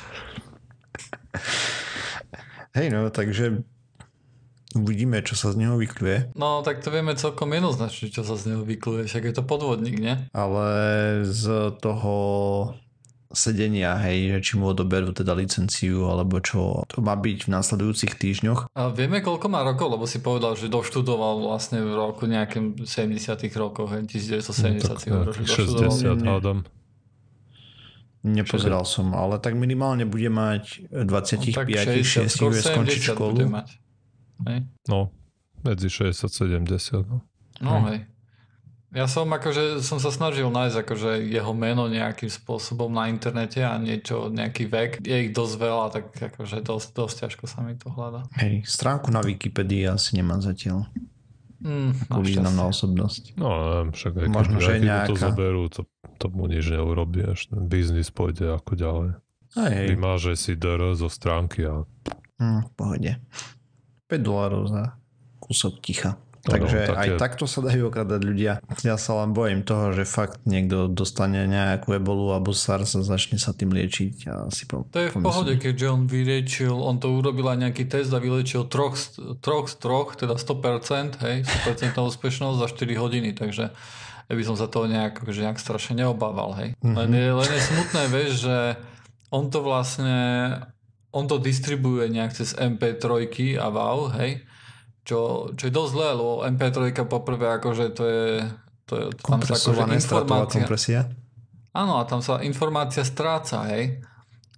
[2.76, 3.64] Hej no, takže
[4.76, 6.36] Uvidíme, čo sa z neho vykluje.
[6.36, 9.08] No, tak to vieme celkom jednoznačne, čo sa z neho vykluje.
[9.08, 10.20] Však je to podvodník, nie?
[10.36, 10.68] Ale
[11.24, 12.16] z toho
[13.32, 18.16] sedenia, hej, že či mu odoberú teda licenciu, alebo čo to má byť v následujúcich
[18.16, 18.72] týždňoch.
[18.76, 23.36] A vieme, koľko má rokov, lebo si povedal, že doštudoval vlastne v roku nejakým 70
[23.60, 26.68] rokoch, hej, 1970 no, tak, 60 hádam.
[28.26, 33.38] Nepozeral som, ale tak minimálne bude mať 25, no, 6, 6 skončiť školu.
[33.38, 33.85] Bude mať.
[34.44, 34.68] Hej?
[34.92, 35.16] No,
[35.64, 37.08] medzi 60 a 70.
[37.08, 37.24] No,
[37.64, 38.04] no hej.
[38.04, 38.16] hej.
[38.96, 43.76] Ja som akože som sa snažil nájsť akože jeho meno nejakým spôsobom na internete a
[43.76, 44.92] niečo, nejaký vek.
[45.04, 48.24] Je ich dosť veľa, tak akože dosť, dosť ťažko sa mi to hľada.
[48.40, 50.88] Hej, stránku na Wikipedii asi nemám zatiaľ.
[51.60, 53.36] Mm, Ako významná osobnosť.
[53.36, 55.12] No, neviem, však aj Možno, že nejaká...
[55.12, 55.82] to zoberú, to,
[56.16, 59.10] to mu nič neurobí, až ten biznis pôjde ako ďalej.
[59.60, 59.86] Hej.
[59.92, 61.84] Vymáže si DR zo stránky a...
[62.40, 63.12] Mm, v pohode.
[64.10, 64.84] 5 dolárov za
[65.42, 66.18] kúsok ticha.
[66.46, 68.62] Takže no, aj takto sa dajú okradať ľudia.
[68.86, 73.42] Ja sa len bojím toho, že fakt niekto dostane nejakú ebolu alebo SARS a začne
[73.42, 74.30] sa tým liečiť.
[74.30, 77.90] A si po, to je v pohode, keďže on vyliečil, on to urobil aj nejaký
[77.90, 78.94] test a vyliečil troch,
[79.42, 83.74] troch z troch, teda 100%, hej, 100% úspešnosť za 4 hodiny, takže
[84.26, 86.70] ja by som sa toho nejak, že nejak strašne neobával, hej.
[86.78, 86.94] Mm-hmm.
[86.94, 88.58] Len, je, len je smutné, vieš, že
[89.34, 90.18] on to vlastne
[91.16, 94.44] on to distribuje nejak cez MP3 a wow, hej,
[95.08, 98.28] čo, čo je dosť zlé, lebo MP3 poprvé akože to je,
[98.84, 100.60] to je tam sa akože informácia.
[100.60, 101.02] kompresia.
[101.72, 104.04] Áno, a tam sa informácia stráca, hej.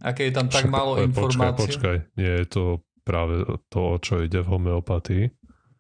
[0.01, 1.57] A keď je tam tak málo informácií.
[1.57, 2.63] Počkaj, počkaj, nie je to
[3.01, 5.23] práve to, čo ide v homeopatii.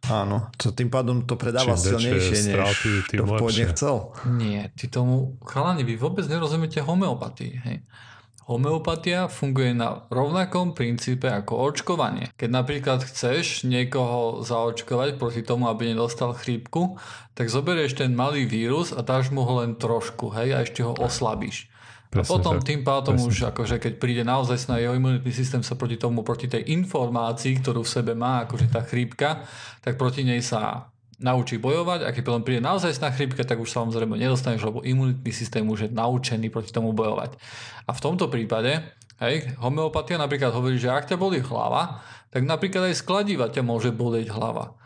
[0.07, 3.95] Áno, to tým pádom to predáva Čím silnejšie, než stráty, tým to pôvodne chcel.
[4.39, 7.77] Nie, ty tomu, chalani, vy vôbec nerozumiete homeopatii, hej.
[8.47, 12.31] Homeopatia funguje na rovnakom princípe ako očkovanie.
[12.39, 16.95] Keď napríklad chceš niekoho zaočkovať proti tomu, aby nedostal chrípku,
[17.35, 20.95] tak zoberieš ten malý vírus a dáš mu ho len trošku, hej, a ešte ho
[20.95, 21.67] oslabíš.
[22.07, 22.71] Presne, a potom tak.
[22.71, 23.27] tým pádom Presne.
[23.27, 27.59] už akože keď príde naozaj na jeho imunitný systém sa proti tomu, proti tej informácii,
[27.59, 29.43] ktorú v sebe má, akože tá chrípka,
[29.83, 33.73] tak proti nej sa naučí bojovať a keď potom príde naozaj na chrípka, tak už
[33.73, 37.33] samozrejme nedostaneš, lebo imunitný systém už je naučený proti tomu bojovať.
[37.89, 38.85] A v tomto prípade,
[39.17, 43.89] hej, homeopatia napríklad hovorí, že ak ťa boli hlava, tak napríklad aj skladiva ťa môže
[43.89, 44.77] bolieť hlava.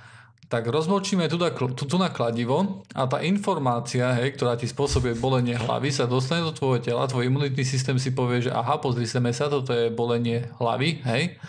[0.51, 1.39] Tak rozmočíme tu,
[1.75, 6.43] tu, tu na kladivo a tá informácia, hej, ktorá ti spôsobuje bolenie hlavy, sa dostane
[6.43, 10.47] do tvojho tela, tvoj imunitný systém si povie, že aha, pozri sa, toto je bolenie
[10.59, 11.39] hlavy, hej,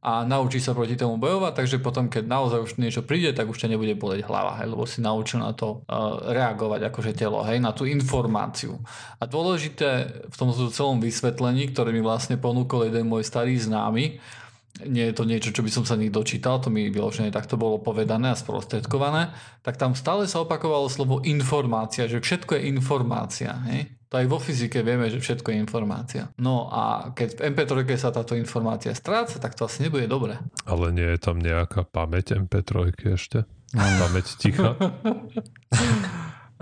[0.00, 3.60] a naučí sa proti tomu bojovať, takže potom, keď naozaj už niečo príde, tak už
[3.60, 7.60] ťa nebude boleť hlava, hej, lebo si naučil na to uh, reagovať akože telo, hej,
[7.60, 8.80] na tú informáciu.
[9.20, 14.22] A dôležité v tomto celom vysvetlení, ktoré mi vlastne ponúkol jeden môj starý známy,
[14.88, 17.76] nie je to niečo, čo by som sa nikdy dočítal, to mi vyložené takto bolo
[17.76, 23.52] povedané a sprostredkované, tak tam stále sa opakovalo slovo informácia, že všetko je informácia.
[23.68, 23.92] Hej?
[24.12, 26.28] To aj vo fyzike vieme, že všetko je informácia.
[26.36, 30.36] No a keď v MP3 sa táto informácia stráca, tak to asi nebude dobre.
[30.68, 33.48] Ale nie je tam nejaká pamäť MP3 ešte?
[33.72, 34.76] Pamäť ticha?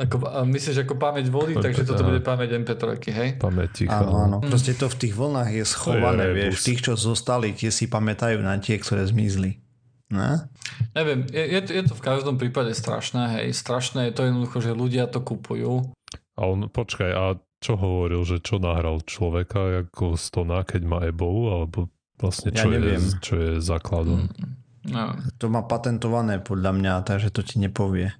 [0.01, 0.17] Ako,
[0.49, 3.29] myslíš ako pamäť vody, MP, takže toto bude pamäť MP3, hej?
[3.37, 4.01] Pamäť ticha.
[4.01, 4.37] Áno, áno.
[4.41, 6.53] Proste to v tých vlnách je schované, je vieš.
[6.57, 9.61] V tých, čo zostali, tie si pamätajú na tie, ktoré zmizli.
[10.09, 10.49] Ne?
[10.97, 13.53] Neviem, je, je, to, je to v každom prípade strašné, hej.
[13.53, 15.93] Strašné je to jednoducho, že ľudia to kupujú
[16.41, 21.53] a on, počkaj, a čo hovoril, že čo nahral človeka ako stona, keď má ebolu,
[21.53, 24.33] alebo vlastne čo, ja je, čo je základom?
[24.33, 24.53] Mm,
[24.89, 25.13] no.
[25.37, 28.17] To má patentované podľa mňa, takže to ti nepovie.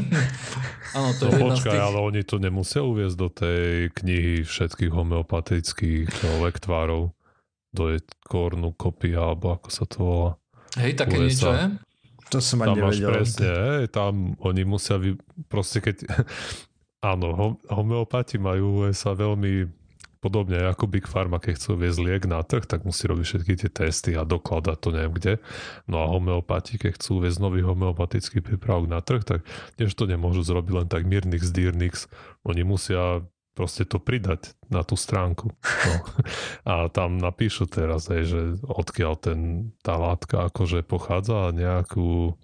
[0.96, 1.86] Áno, to no, je počkaj, tých...
[1.88, 6.08] ale oni to nemusia uviezť do tej knihy všetkých homeopatických
[6.44, 7.16] lektvárov
[7.72, 7.84] do
[8.28, 10.30] kornu kopia, alebo ako sa to volá.
[10.76, 11.24] Hej, také USA.
[11.24, 11.64] niečo je?
[12.28, 13.08] To som ani nevedel.
[13.08, 15.16] presne, hej, tam oni musia, vy,
[15.48, 16.04] proste keď
[16.98, 19.70] Áno, homeopati majú sa veľmi
[20.18, 23.70] podobne ako Big Pharma, keď chcú viesť liek na trh, tak musí robiť všetky tie
[23.70, 25.34] testy a dokladať to neviem kde.
[25.86, 29.46] No a homeopati, keď chcú viesť nový homeopatický prípravok na trh, tak
[29.78, 32.10] tiež to nemôžu zrobiť len tak Mirnix, Dyrnix.
[32.42, 33.22] Oni musia
[33.54, 35.50] proste to pridať na tú stránku.
[35.54, 35.94] No.
[36.62, 42.38] A tam napíšu teraz, aj, že odkiaľ ten, tá látka akože pochádza a nejakú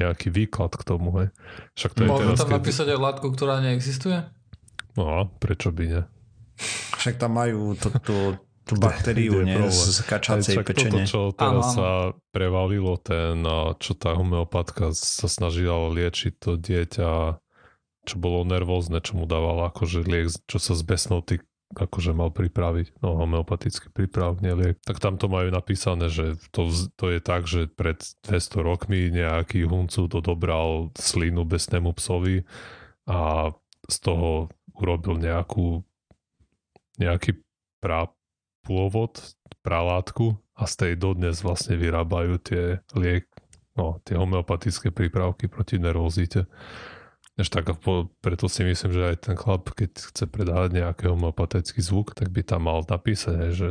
[0.00, 1.12] nejaký výklad k tomu.
[1.20, 1.28] Hej.
[1.76, 2.56] Však to je teraz, tam keď...
[2.56, 4.18] napísať aj látku, ktorá neexistuje?
[4.96, 6.02] No, prečo by ne?
[6.96, 8.16] Však tam majú tú, tú,
[8.64, 11.04] tú baktériu nie, z kačacej pečenie.
[11.04, 11.88] Toto, čo teraz ano, sa
[12.32, 13.44] prevalilo, ten,
[13.80, 17.10] čo tá homeopatka sa snažila liečiť to dieťa,
[18.08, 22.98] čo bolo nervózne, čo mu dávala akože liek, čo sa zbesnul ty akože mal pripraviť,
[22.98, 26.66] no homeopatický prípravok, nie liek, tak tam to majú napísané, že to,
[26.98, 32.42] to je tak, že pred 200 rokmi nejaký huncu dodobral slinu besnému psovi
[33.06, 33.54] a
[33.86, 35.86] z toho urobil nejakú
[36.98, 37.40] nejaký
[37.80, 38.12] pra
[38.66, 39.16] pôvod,
[39.64, 43.24] pralátku a z tej dodnes vlastne vyrábajú tie liek,
[43.72, 46.44] no, tie homeopatické prípravky proti nervozite.
[47.40, 47.72] Až tak,
[48.20, 52.44] preto si myslím, že aj ten chlap, keď chce predávať nejaký homopatetický zvuk, tak by
[52.44, 53.68] tam mal napísať, že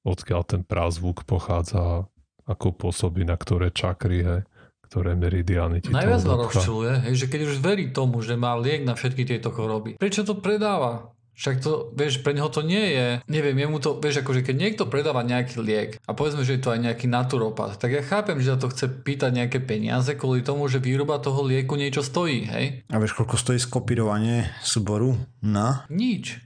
[0.00, 2.08] odkiaľ ten prázvuk pochádza,
[2.48, 4.40] ako pôsobí na ktoré čakry, hej,
[4.86, 8.94] ktoré meridiány ti Najviac ma rozčuluje, že keď už verí tomu, že má liek na
[8.94, 11.15] všetky tieto choroby, prečo to predáva?
[11.36, 14.84] Však to, vieš, pre neho to nie je, neviem, jemu to, vieš, akože keď niekto
[14.88, 18.56] predáva nejaký liek a povedzme, že je to aj nejaký naturopat, tak ja chápem, že
[18.56, 22.64] za to chce pýtať nejaké peniaze kvôli tomu, že výroba toho lieku niečo stojí, hej?
[22.88, 25.84] A vieš, koľko stojí skopírovanie súboru na?
[25.92, 26.40] Nič.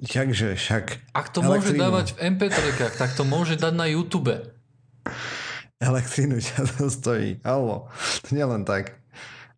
[0.00, 1.12] Jakže, však...
[1.12, 1.52] Ak to elektrínu.
[1.52, 2.58] môže dávať v MP3,
[2.96, 4.32] tak to môže dať na YouTube.
[5.76, 7.36] Elektrínu ťa to stojí.
[7.44, 7.92] Alebo,
[8.24, 9.01] to nie len tak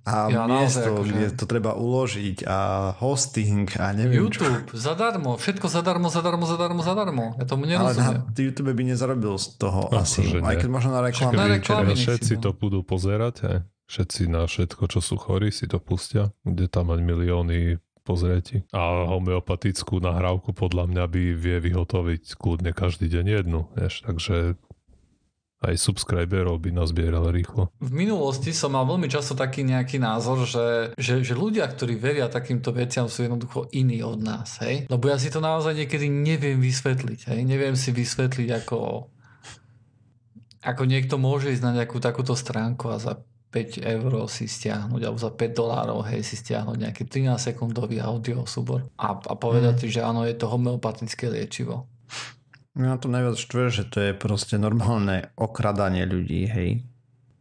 [0.05, 1.13] a ja, miesto, naozaj, akože...
[1.17, 2.59] kde to treba uložiť a
[3.01, 4.77] hosting a neviem YouTube, čo.
[4.77, 7.25] zadarmo, všetko zadarmo, zadarmo, zadarmo, zadarmo.
[7.41, 8.21] Ja tomu nerozumiem.
[8.21, 11.35] Ale na YouTube by nezarobil z toho no, asi, aj keď možno na reklamy.
[11.41, 13.59] Na reklamy všetci to budú pozerať, aj.
[13.89, 18.69] všetci na všetko, čo sú chorí, si to pustia, kde tam mať milióny pozrieť.
[18.77, 23.73] A homeopatickú nahrávku podľa mňa by vie vyhotoviť kľudne každý deň jednu.
[23.73, 24.61] Vieš, takže
[25.67, 27.73] aj subscriberov by nazbieral rýchlo.
[27.81, 32.29] V minulosti som mal veľmi často taký nejaký názor, že, že, že ľudia, ktorí veria
[32.29, 34.87] takýmto veciam sú jednoducho iní od nás, hej?
[34.87, 37.41] Lebo ja si to naozaj niekedy neviem vysvetliť, hej?
[37.43, 39.09] Neviem si vysvetliť, ako
[40.65, 43.21] ako niekto môže ísť na nejakú takúto stránku a za
[43.55, 48.43] 5 eur si stiahnuť alebo za 5 dolárov hej, si stiahnuť nejaký 13 sekundový audio
[48.51, 49.93] súbor a, a povedať mm.
[49.95, 51.87] že áno, je to homeopatické liečivo.
[52.75, 56.71] Mňa to najviac štve, že to je proste normálne okradanie ľudí, hej.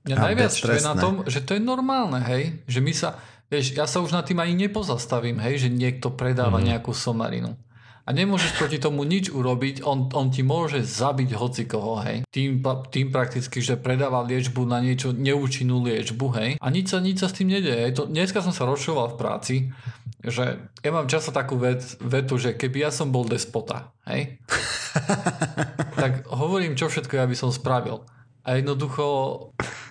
[0.05, 2.61] Mňa najviac štve na tom, že to je normálne, hej.
[2.69, 3.17] Že my sa,
[3.49, 6.69] vieš, ja sa už nad tým ani nepozastavím, hej, že niekto predáva mm-hmm.
[6.69, 7.57] nejakú somarinu
[8.03, 12.27] a nemôžeš proti tomu nič urobiť, on, on ti môže zabiť hocikoho, hej.
[12.27, 12.59] Tým,
[12.91, 16.49] tým prakticky, že predáva liečbu na niečo neúčinnú liečbu, hej.
[16.59, 17.95] A nič sa, nič sa s tým nedieje.
[17.95, 19.55] To, dneska som sa rozšoval v práci,
[20.23, 24.39] že ja mám často takú vet, vetu, že keby ja som bol despota, hej,
[26.01, 28.07] tak hovorím, čo všetko ja by som spravil.
[28.43, 29.05] A jednoducho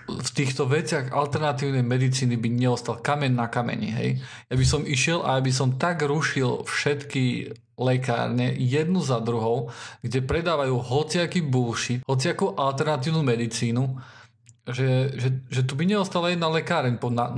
[0.05, 4.11] v týchto veciach alternatívnej medicíny by neostal kameň na kameni, hej.
[4.53, 9.73] Ja by som išiel a ja by som tak rušil všetky lekárne jednu za druhou,
[10.05, 13.97] kde predávajú hociaký bullshit, hociakú alternatívnu medicínu,
[14.69, 17.33] že, že, že tu by neostala jedna lekáreň po na,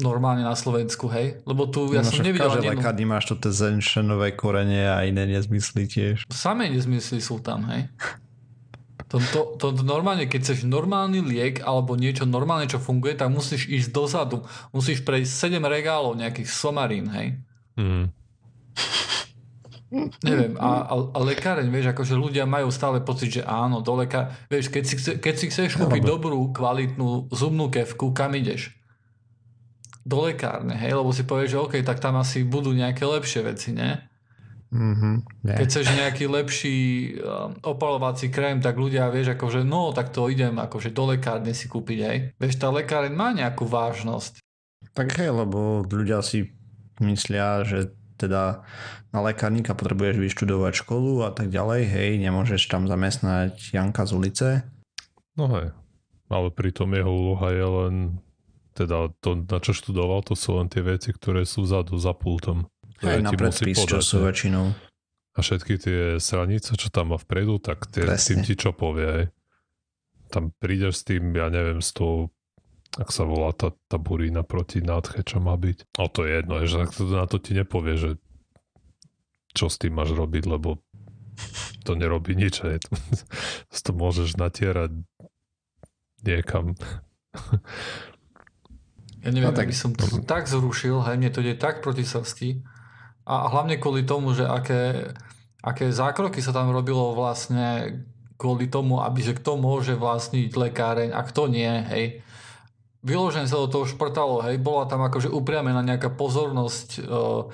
[0.00, 1.40] normálne na Slovensku, hej?
[1.44, 3.04] Lebo tu ja no, som nevidel ani jednu...
[3.06, 6.26] máš to tie zenšenové korene a iné nezmysly tiež.
[6.32, 7.86] Samé nezmysly sú tam, hej?
[9.10, 13.26] To, to, to, to normálne, keď chceš normálny liek alebo niečo normálne, čo funguje, tak
[13.34, 14.46] musíš ísť dozadu.
[14.70, 17.34] Musíš prejsť 7 regálov nejakých somarín, hej?
[17.74, 18.06] Mm.
[20.22, 24.30] Neviem, a, a, a lekáreň, vieš, akože ľudia majú stále pocit, že áno, do leká...
[24.46, 28.70] Vieš, keď si, chce, keď si chceš kúpiť dobrú, kvalitnú zubnú kevku, kam ideš?
[30.00, 33.76] Do lekárne, hej, lebo si povieš, že OK, tak tam asi budú nejaké lepšie veci,
[33.76, 34.10] ne?
[34.70, 35.58] Mm-hmm, yeah.
[35.58, 36.78] Keď chceš nejaký lepší
[37.18, 41.66] um, opalovací krém, tak ľudia, vieš, akože no, tak to idem akože do lekárne si
[41.66, 42.18] kúpiť, hej.
[42.38, 44.38] Vieš, tá lekáreň má nejakú vážnosť.
[44.94, 46.54] Tak hej, lebo ľudia si
[47.02, 48.62] myslia, že teda
[49.10, 54.48] na lekárnika potrebuješ vyštudovať školu a tak ďalej, hej, nemôžeš tam zamestnať Janka z ulice.
[55.34, 55.74] No hej,
[56.30, 57.94] ale pritom jeho úloha je len
[58.80, 62.72] teda to, na čo študoval, to sú len tie veci, ktoré sú vzadu za pultom.
[63.04, 64.72] Aj na predpis, čo sú väčšinou.
[65.36, 69.06] A všetky tie stranice, čo tam má vpredu, tak tie, tým ti čo povie.
[69.06, 69.24] Aj.
[70.32, 72.32] Tam prídeš s tým, ja neviem, s tou
[72.98, 75.94] ak sa volá tá, tá burína proti nádche, čo má byť.
[75.94, 78.10] A to je jedno, že na to ti nepovie, že
[79.54, 80.82] čo s tým máš robiť, lebo
[81.86, 82.66] to nerobí nič.
[82.66, 82.82] Aj.
[83.86, 84.90] to môžeš natierať
[86.26, 86.74] niekam.
[89.20, 89.68] Ja neviem, no, tak.
[89.68, 92.64] by som to tak zrušil, hej, mne to ide tak proti srsti,
[93.30, 95.12] a hlavne kvôli tomu, že aké,
[95.62, 98.00] aké zákroky sa tam robilo vlastne
[98.40, 102.04] kvôli tomu, aby že kto môže vlastniť lekáreň a kto nie, hej.
[103.04, 107.52] Vyložené sa do toho šprtalo, hej, bola tam akože upriamená nejaká pozornosť uh,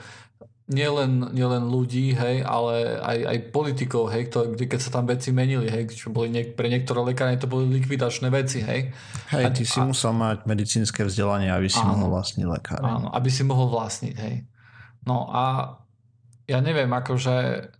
[0.67, 5.31] nielen, nielen ľudí, hej, ale aj, aj politikov, hej, kto, kde keď sa tam veci
[5.31, 8.91] menili, hej, čo boli niek- pre niektoré lekárne to boli likvidačné veci, hej.
[9.31, 12.83] Hej, a, ty si a, musel mať medicínske vzdelanie, aby si áno, mohol vlastniť lekár.
[12.83, 14.43] Áno, aby si mohol vlastniť, hej.
[15.07, 15.79] No a
[16.51, 17.71] ja neviem, akože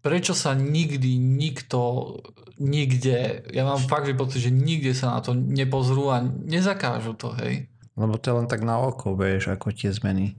[0.00, 2.12] prečo sa nikdy nikto
[2.56, 7.68] nikde, ja mám fakt, pocit, že nikde sa na to nepozrú a nezakážu to, hej.
[7.92, 10.36] Lebo to je len tak na oko, vieš, ako tie zmeny.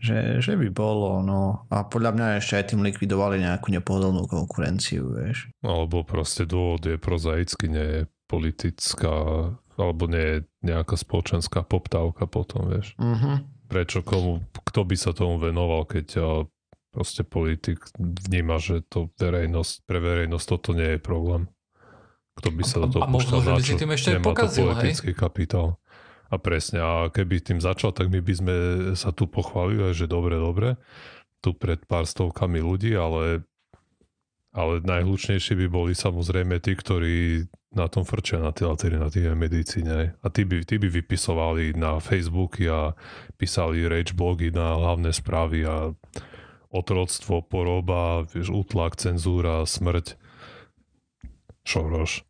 [0.00, 1.68] Že, že by bolo, no.
[1.68, 5.52] A podľa mňa ešte aj tým likvidovali nejakú nepohodlnú konkurenciu, vieš.
[5.60, 12.72] Alebo proste dôvod je prozaicky, nie je politická, alebo nie je nejaká spoločenská poptávka potom,
[12.72, 12.96] vieš.
[12.96, 16.06] Uh-huh prečo komu, kto by sa tomu venoval, keď
[16.90, 21.46] proste politik vníma, že to verejnosť, pre verejnosť toto nie je problém.
[22.34, 25.18] Kto by sa do toho púšťal, na čo tým ešte nemá pokazil, to politický hej?
[25.18, 25.78] kapitál.
[26.30, 28.54] A presne, a keby tým začal, tak my by sme
[28.94, 30.78] sa tu pochválili, že dobre, dobre,
[31.42, 33.42] tu pred pár stovkami ľudí, ale,
[34.54, 40.18] ale najhlučnejší by boli samozrejme tí, ktorí na tom frčia na tej alternatívnej medicíne.
[40.22, 42.94] A tí by, tí by vypisovali na Facebooky a
[43.38, 45.94] písali rage blogy na hlavné správy a
[46.70, 50.18] otroctvo, poroba, vieš, útlak, cenzúra, smrť.
[51.66, 52.22] Šoroš.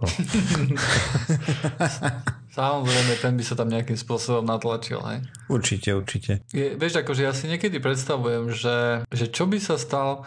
[0.00, 0.08] No.
[2.50, 5.22] Samozrejme, ten by sa tam nejakým spôsobom natlačil, hej?
[5.46, 6.42] Určite, určite.
[6.50, 10.26] Je, vieš, akože ja si niekedy predstavujem, že, že čo by sa stal,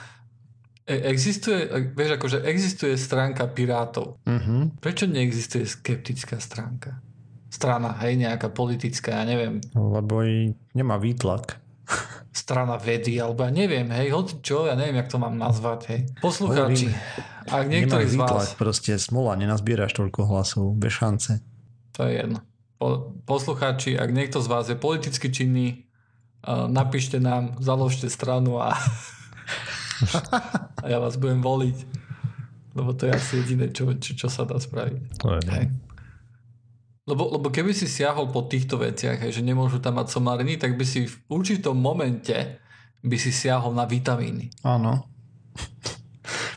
[0.83, 4.19] E, existuje, e, vieš, akože existuje stránka pirátov.
[4.27, 4.67] Uh-huh.
[4.83, 6.99] Prečo neexistuje skeptická stránka?
[7.47, 9.63] Strana, hej, nejaká politická, ja neviem.
[9.71, 11.55] Lebo i nemá výtlak.
[12.35, 16.01] Strana vedy, alebo ja neviem, hej, hoď čo, ja neviem, jak to mám nazvať, hej.
[16.19, 16.91] Poslucháči,
[17.47, 18.51] ak niektorý z vás...
[18.59, 21.39] proste smola, nenazbieraš toľko hlasov, bez šance.
[21.97, 22.39] To je jedno.
[22.81, 25.85] Po, poslucháči, ak niekto z vás je politicky činný,
[26.43, 28.75] uh, napíšte nám, založte stranu a
[30.83, 31.77] a ja vás budem voliť.
[32.73, 35.21] Lebo to je asi jediné, čo, čo, čo sa dá spraviť.
[35.53, 35.65] Hej.
[37.03, 40.79] Lebo, lebo keby si siahol po týchto veciach, hej, že nemôžu tam mať somariny, tak
[40.79, 42.63] by si v určitom momente
[43.03, 44.49] by si siahol na vitamíny.
[44.63, 45.11] Áno.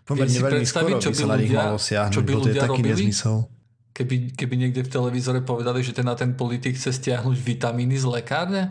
[0.06, 2.46] Pomerne veľmi skoro čo by, by sa na nich malo siahnuť, čo by ľudia to
[2.46, 2.90] je taký robili?
[2.94, 3.36] nezmysel.
[3.96, 8.04] Keby, keby niekde v televízore povedali, že ten na ten politik chce stiahnuť vitamíny z
[8.04, 8.62] lekárne?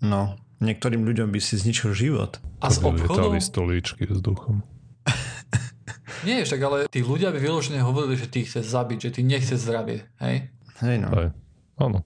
[0.00, 2.40] No, niektorým ľuďom by si zničil život.
[2.64, 3.36] A z obchodov?
[3.36, 4.64] stolíčky s duchom.
[6.26, 9.60] Nie, však ale tí ľudia by vyložene hovorili, že ty chce zabiť, že ty nechce
[9.60, 10.48] zdravie, hej?
[10.80, 11.08] Hej no.
[11.12, 11.28] Hej.
[11.76, 11.98] Áno.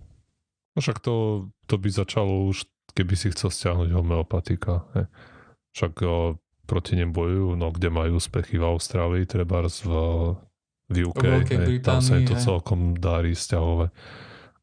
[0.75, 2.67] No však to, to by začalo už,
[2.99, 4.91] keby si chcel stiahnuť homeopatika.
[4.99, 5.07] Hej.
[5.79, 9.93] Však o, proti nem bojujú, no kde majú úspechy v Austrálii, treba v,
[10.87, 12.45] v UK, hej, tam sa im to hej.
[12.47, 13.91] celkom darí stiahovať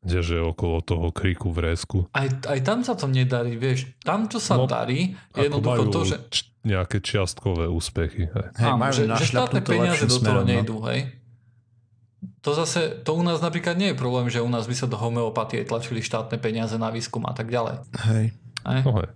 [0.04, 1.98] kdeže okolo toho kriku v résku.
[2.12, 3.88] Aj, aj tam sa to nedarí, vieš.
[4.04, 6.16] Tam, čo sa no, darí, je jednoducho to, že...
[6.28, 8.28] Č- nejaké čiastkové úspechy.
[8.28, 8.48] Hej.
[8.56, 10.48] Hej, Áno, že, že štátne peniaze do toho no.
[10.48, 11.12] nejdú, hej.
[12.44, 15.00] To zase, to u nás napríklad nie je problém, že u nás by sa do
[15.00, 17.84] homeopatie tlačili štátne peniaze na výskum a tak ďalej.
[18.12, 18.26] Hej.
[18.64, 18.82] Hej?
[18.84, 19.10] No hej.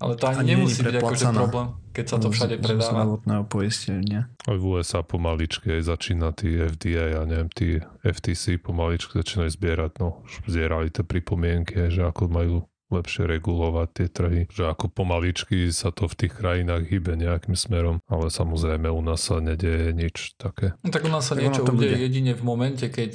[0.00, 2.86] Ale to ani, ani nemusí byť akože problém, keď sa to všade predáva.
[2.86, 4.30] zdravotného poistenia.
[4.46, 9.92] Aj v USA pomaličky aj začína tí FDA a neviem, tí FTC pomaličky začínajú zbierať,
[9.98, 12.56] no už zbierali tie pripomienky, že ako majú
[12.90, 18.02] lepšie regulovať tie trhy, že ako pomaličky sa to v tých krajinách hýbe nejakým smerom,
[18.10, 20.74] ale samozrejme u nás sa nedeje nič také.
[20.82, 23.12] No, tak u nás sa tak niečo udeje jedine v momente, keď,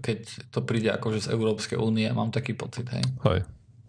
[0.00, 3.04] keď to príde akože z Európskej únie, mám taký pocit, hej.
[3.28, 3.44] Hej,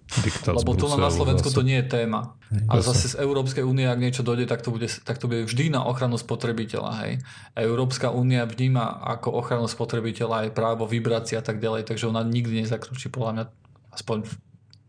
[0.09, 2.33] Diktát Lebo tu na Slovensku to nie je téma.
[2.65, 5.69] Ale zase z Európskej únie, ak niečo dojde, tak to, bude, tak to bude vždy
[5.69, 6.91] na ochranu spotrebiteľa.
[7.05, 7.21] Hej.
[7.53, 12.25] A Európska únia vníma ako ochranu spotrebiteľa aj právo vybrácia a tak ďalej, takže ona
[12.25, 13.43] nikdy nezakročí podľa mňa,
[13.93, 14.17] aspoň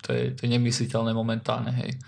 [0.01, 1.77] to je, to je nemysliteľné momentálne.
[1.77, 2.01] Hej.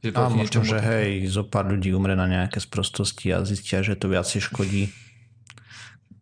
[0.00, 3.98] Že a možno, že hej, zo pár ľudí umre na nejaké sprostosti a zistia, že
[3.98, 4.94] to viac škodí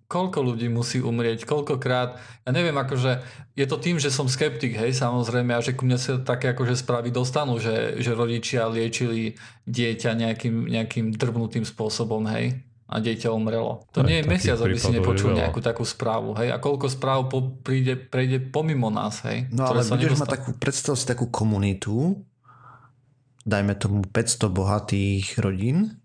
[0.09, 2.17] koľko ľudí musí umrieť, koľkokrát,
[2.49, 3.21] ja neviem, akože
[3.53, 6.81] je to tým, že som skeptik, hej, samozrejme, a že ku mne sa také akože
[6.81, 9.37] správy dostanú, že, že rodičia liečili
[9.69, 12.57] dieťa nejakým, nejakým drbnutým spôsobom, hej,
[12.89, 13.85] a dieťa umrelo.
[13.93, 17.29] To Aj, nie je mesiac, aby si nepočul nejakú takú správu, hej, a koľko správ
[17.29, 19.45] po, príde, prejde pomimo nás, hej.
[19.53, 22.17] No ale budeš mať takú, predstav si takú komunitu,
[23.45, 26.01] dajme tomu 500 bohatých rodín,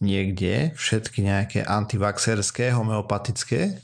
[0.00, 3.80] niekde všetky nejaké antivaxerské, homeopatické,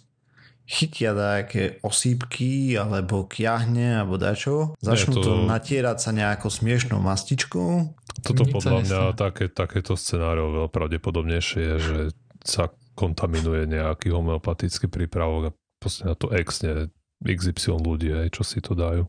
[0.67, 5.23] chytia nejaké osýpky alebo kiahne alebo dačo, začnú to...
[5.23, 7.95] to natierať sa nejakou smiešnou mastičkou.
[8.27, 11.99] Toto Nic podľa mňa také, takéto scenário veľa pravdepodobnejšie je, že
[12.43, 16.91] sa kontaminuje nejaký homeopatický prípravok a proste na to exne
[17.23, 19.07] XY ľudí, aj, čo si to dajú.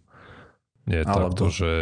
[0.85, 1.73] Nie je takto, že,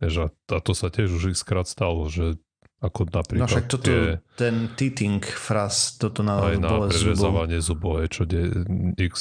[0.00, 2.38] že a to sa tiež už x krát stalo, že
[2.80, 8.00] ako napríklad no však toto, tie, ten teething fraz, toto na aj na prerezávanie zubov,
[8.08, 8.48] čo de,
[8.96, 9.14] x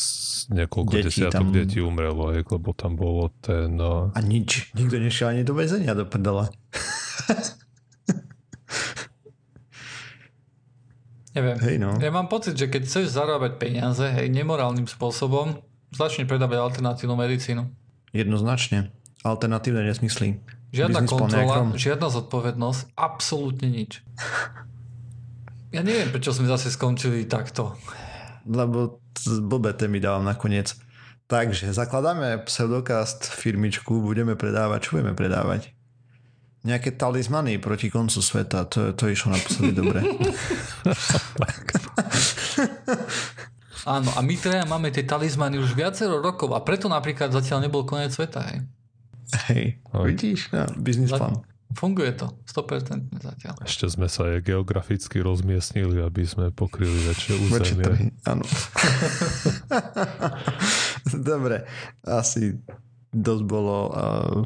[0.47, 1.51] niekoľko deti desiatok tam...
[1.51, 3.75] detí umrelo, aj, lebo tam bolo ten...
[3.75, 4.15] No...
[4.15, 6.47] A nič, nikto nešiel ani do väzenia do prdela.
[11.35, 11.57] Neviem.
[11.61, 11.95] Hej, no.
[12.01, 15.61] Ja mám pocit, že keď chceš zarábať peniaze, hej, nemorálnym spôsobom,
[15.93, 17.69] začni predávať alternatívnu medicínu.
[18.15, 18.89] Jednoznačne.
[19.21, 20.39] Alternatívne nesmysly.
[20.69, 24.05] Žiadna kontrola, žiadna zodpovednosť, absolútne nič.
[25.73, 27.77] Ja neviem, prečo sme zase skončili takto.
[28.45, 29.01] Lebo
[29.45, 30.73] blbé témy dávam nakoniec.
[31.29, 35.69] Takže zakladáme pseudokast firmičku, budeme predávať, čo budeme predávať?
[36.65, 40.01] Nejaké talizmany proti koncu sveta, to, to išlo naposledy dobre.
[43.89, 47.85] Áno, a my teda máme tie talizmany už viacero rokov a preto napríklad zatiaľ nebol
[47.87, 48.43] koniec sveta.
[48.49, 48.65] Hej.
[49.49, 50.05] Hej, no.
[50.05, 51.45] vidíš, no, biznis plán.
[51.69, 53.53] Funguje to, 100% zatiaľ.
[53.61, 58.09] Ešte sme sa aj geograficky rozmiestnili, aby sme pokryli väčšie územie.
[58.25, 58.41] áno.
[61.29, 61.69] Dobre,
[62.01, 62.57] asi
[63.13, 64.41] dosť bolo uh,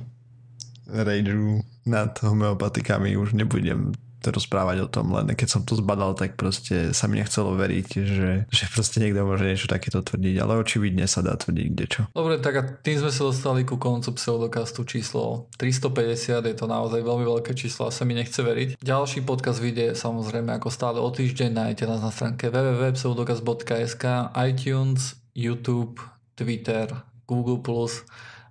[0.91, 3.95] rageu nad homeopatikami, už nebudem
[4.31, 8.31] rozprávať o tom, len keď som to zbadal, tak proste sa mi nechcelo veriť, že,
[8.47, 12.07] že proste niekto môže niečo takéto tvrdiť, ale očividne sa dá tvrdiť čo.
[12.13, 17.01] Dobre, tak a tým sme sa dostali ku koncu pseudokastu číslo 350, je to naozaj
[17.01, 18.79] veľmi veľké číslo a sa mi nechce veriť.
[18.79, 24.03] Ďalší podcast vyjde samozrejme ako stále o týždeň, nájdete nás na stránke www.pseudokast.sk,
[24.37, 25.97] iTunes, YouTube,
[26.37, 26.89] Twitter,
[27.25, 27.63] Google+,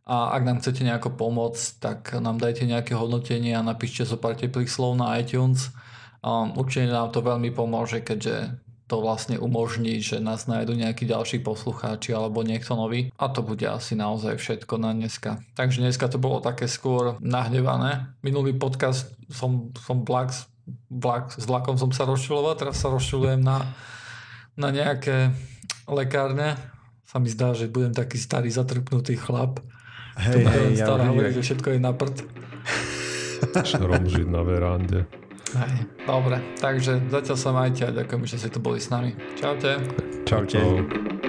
[0.03, 4.34] a ak nám chcete nejako pomôcť, tak nám dajte nejaké hodnotenie a napíšte zo pár
[4.34, 5.70] teplých slov na iTunes.
[6.26, 8.59] Um, určite nám to veľmi pomôže, keďže
[8.90, 13.14] to vlastne umožní, že nás nájdu nejakí ďalší poslucháči alebo niekto nový.
[13.16, 15.40] A to bude asi naozaj všetko na dneska.
[15.55, 18.12] Takže dneska to bolo také skôr nahnevané.
[18.26, 20.34] Minulý podcast som, som vlak,
[20.90, 23.64] vlak, s vlakom som sa rozčiloval, teraz sa rozčilujem na,
[24.59, 25.32] na nejaké
[25.88, 26.59] lekárne.
[27.07, 29.62] Sa mi zdá, že budem taký starý zatrpnutý chlap
[30.12, 32.16] Hej, hej, ja hovorí, že všetko je na prd.
[33.64, 35.08] Šrom žiť na verande.
[35.52, 35.74] Hej,
[36.08, 39.12] dobre, takže zatiaľ sa majte a ďakujem, že ste tu boli s nami.
[39.36, 39.80] Čaute.
[40.24, 40.56] Čaute.
[40.56, 41.20] Čau.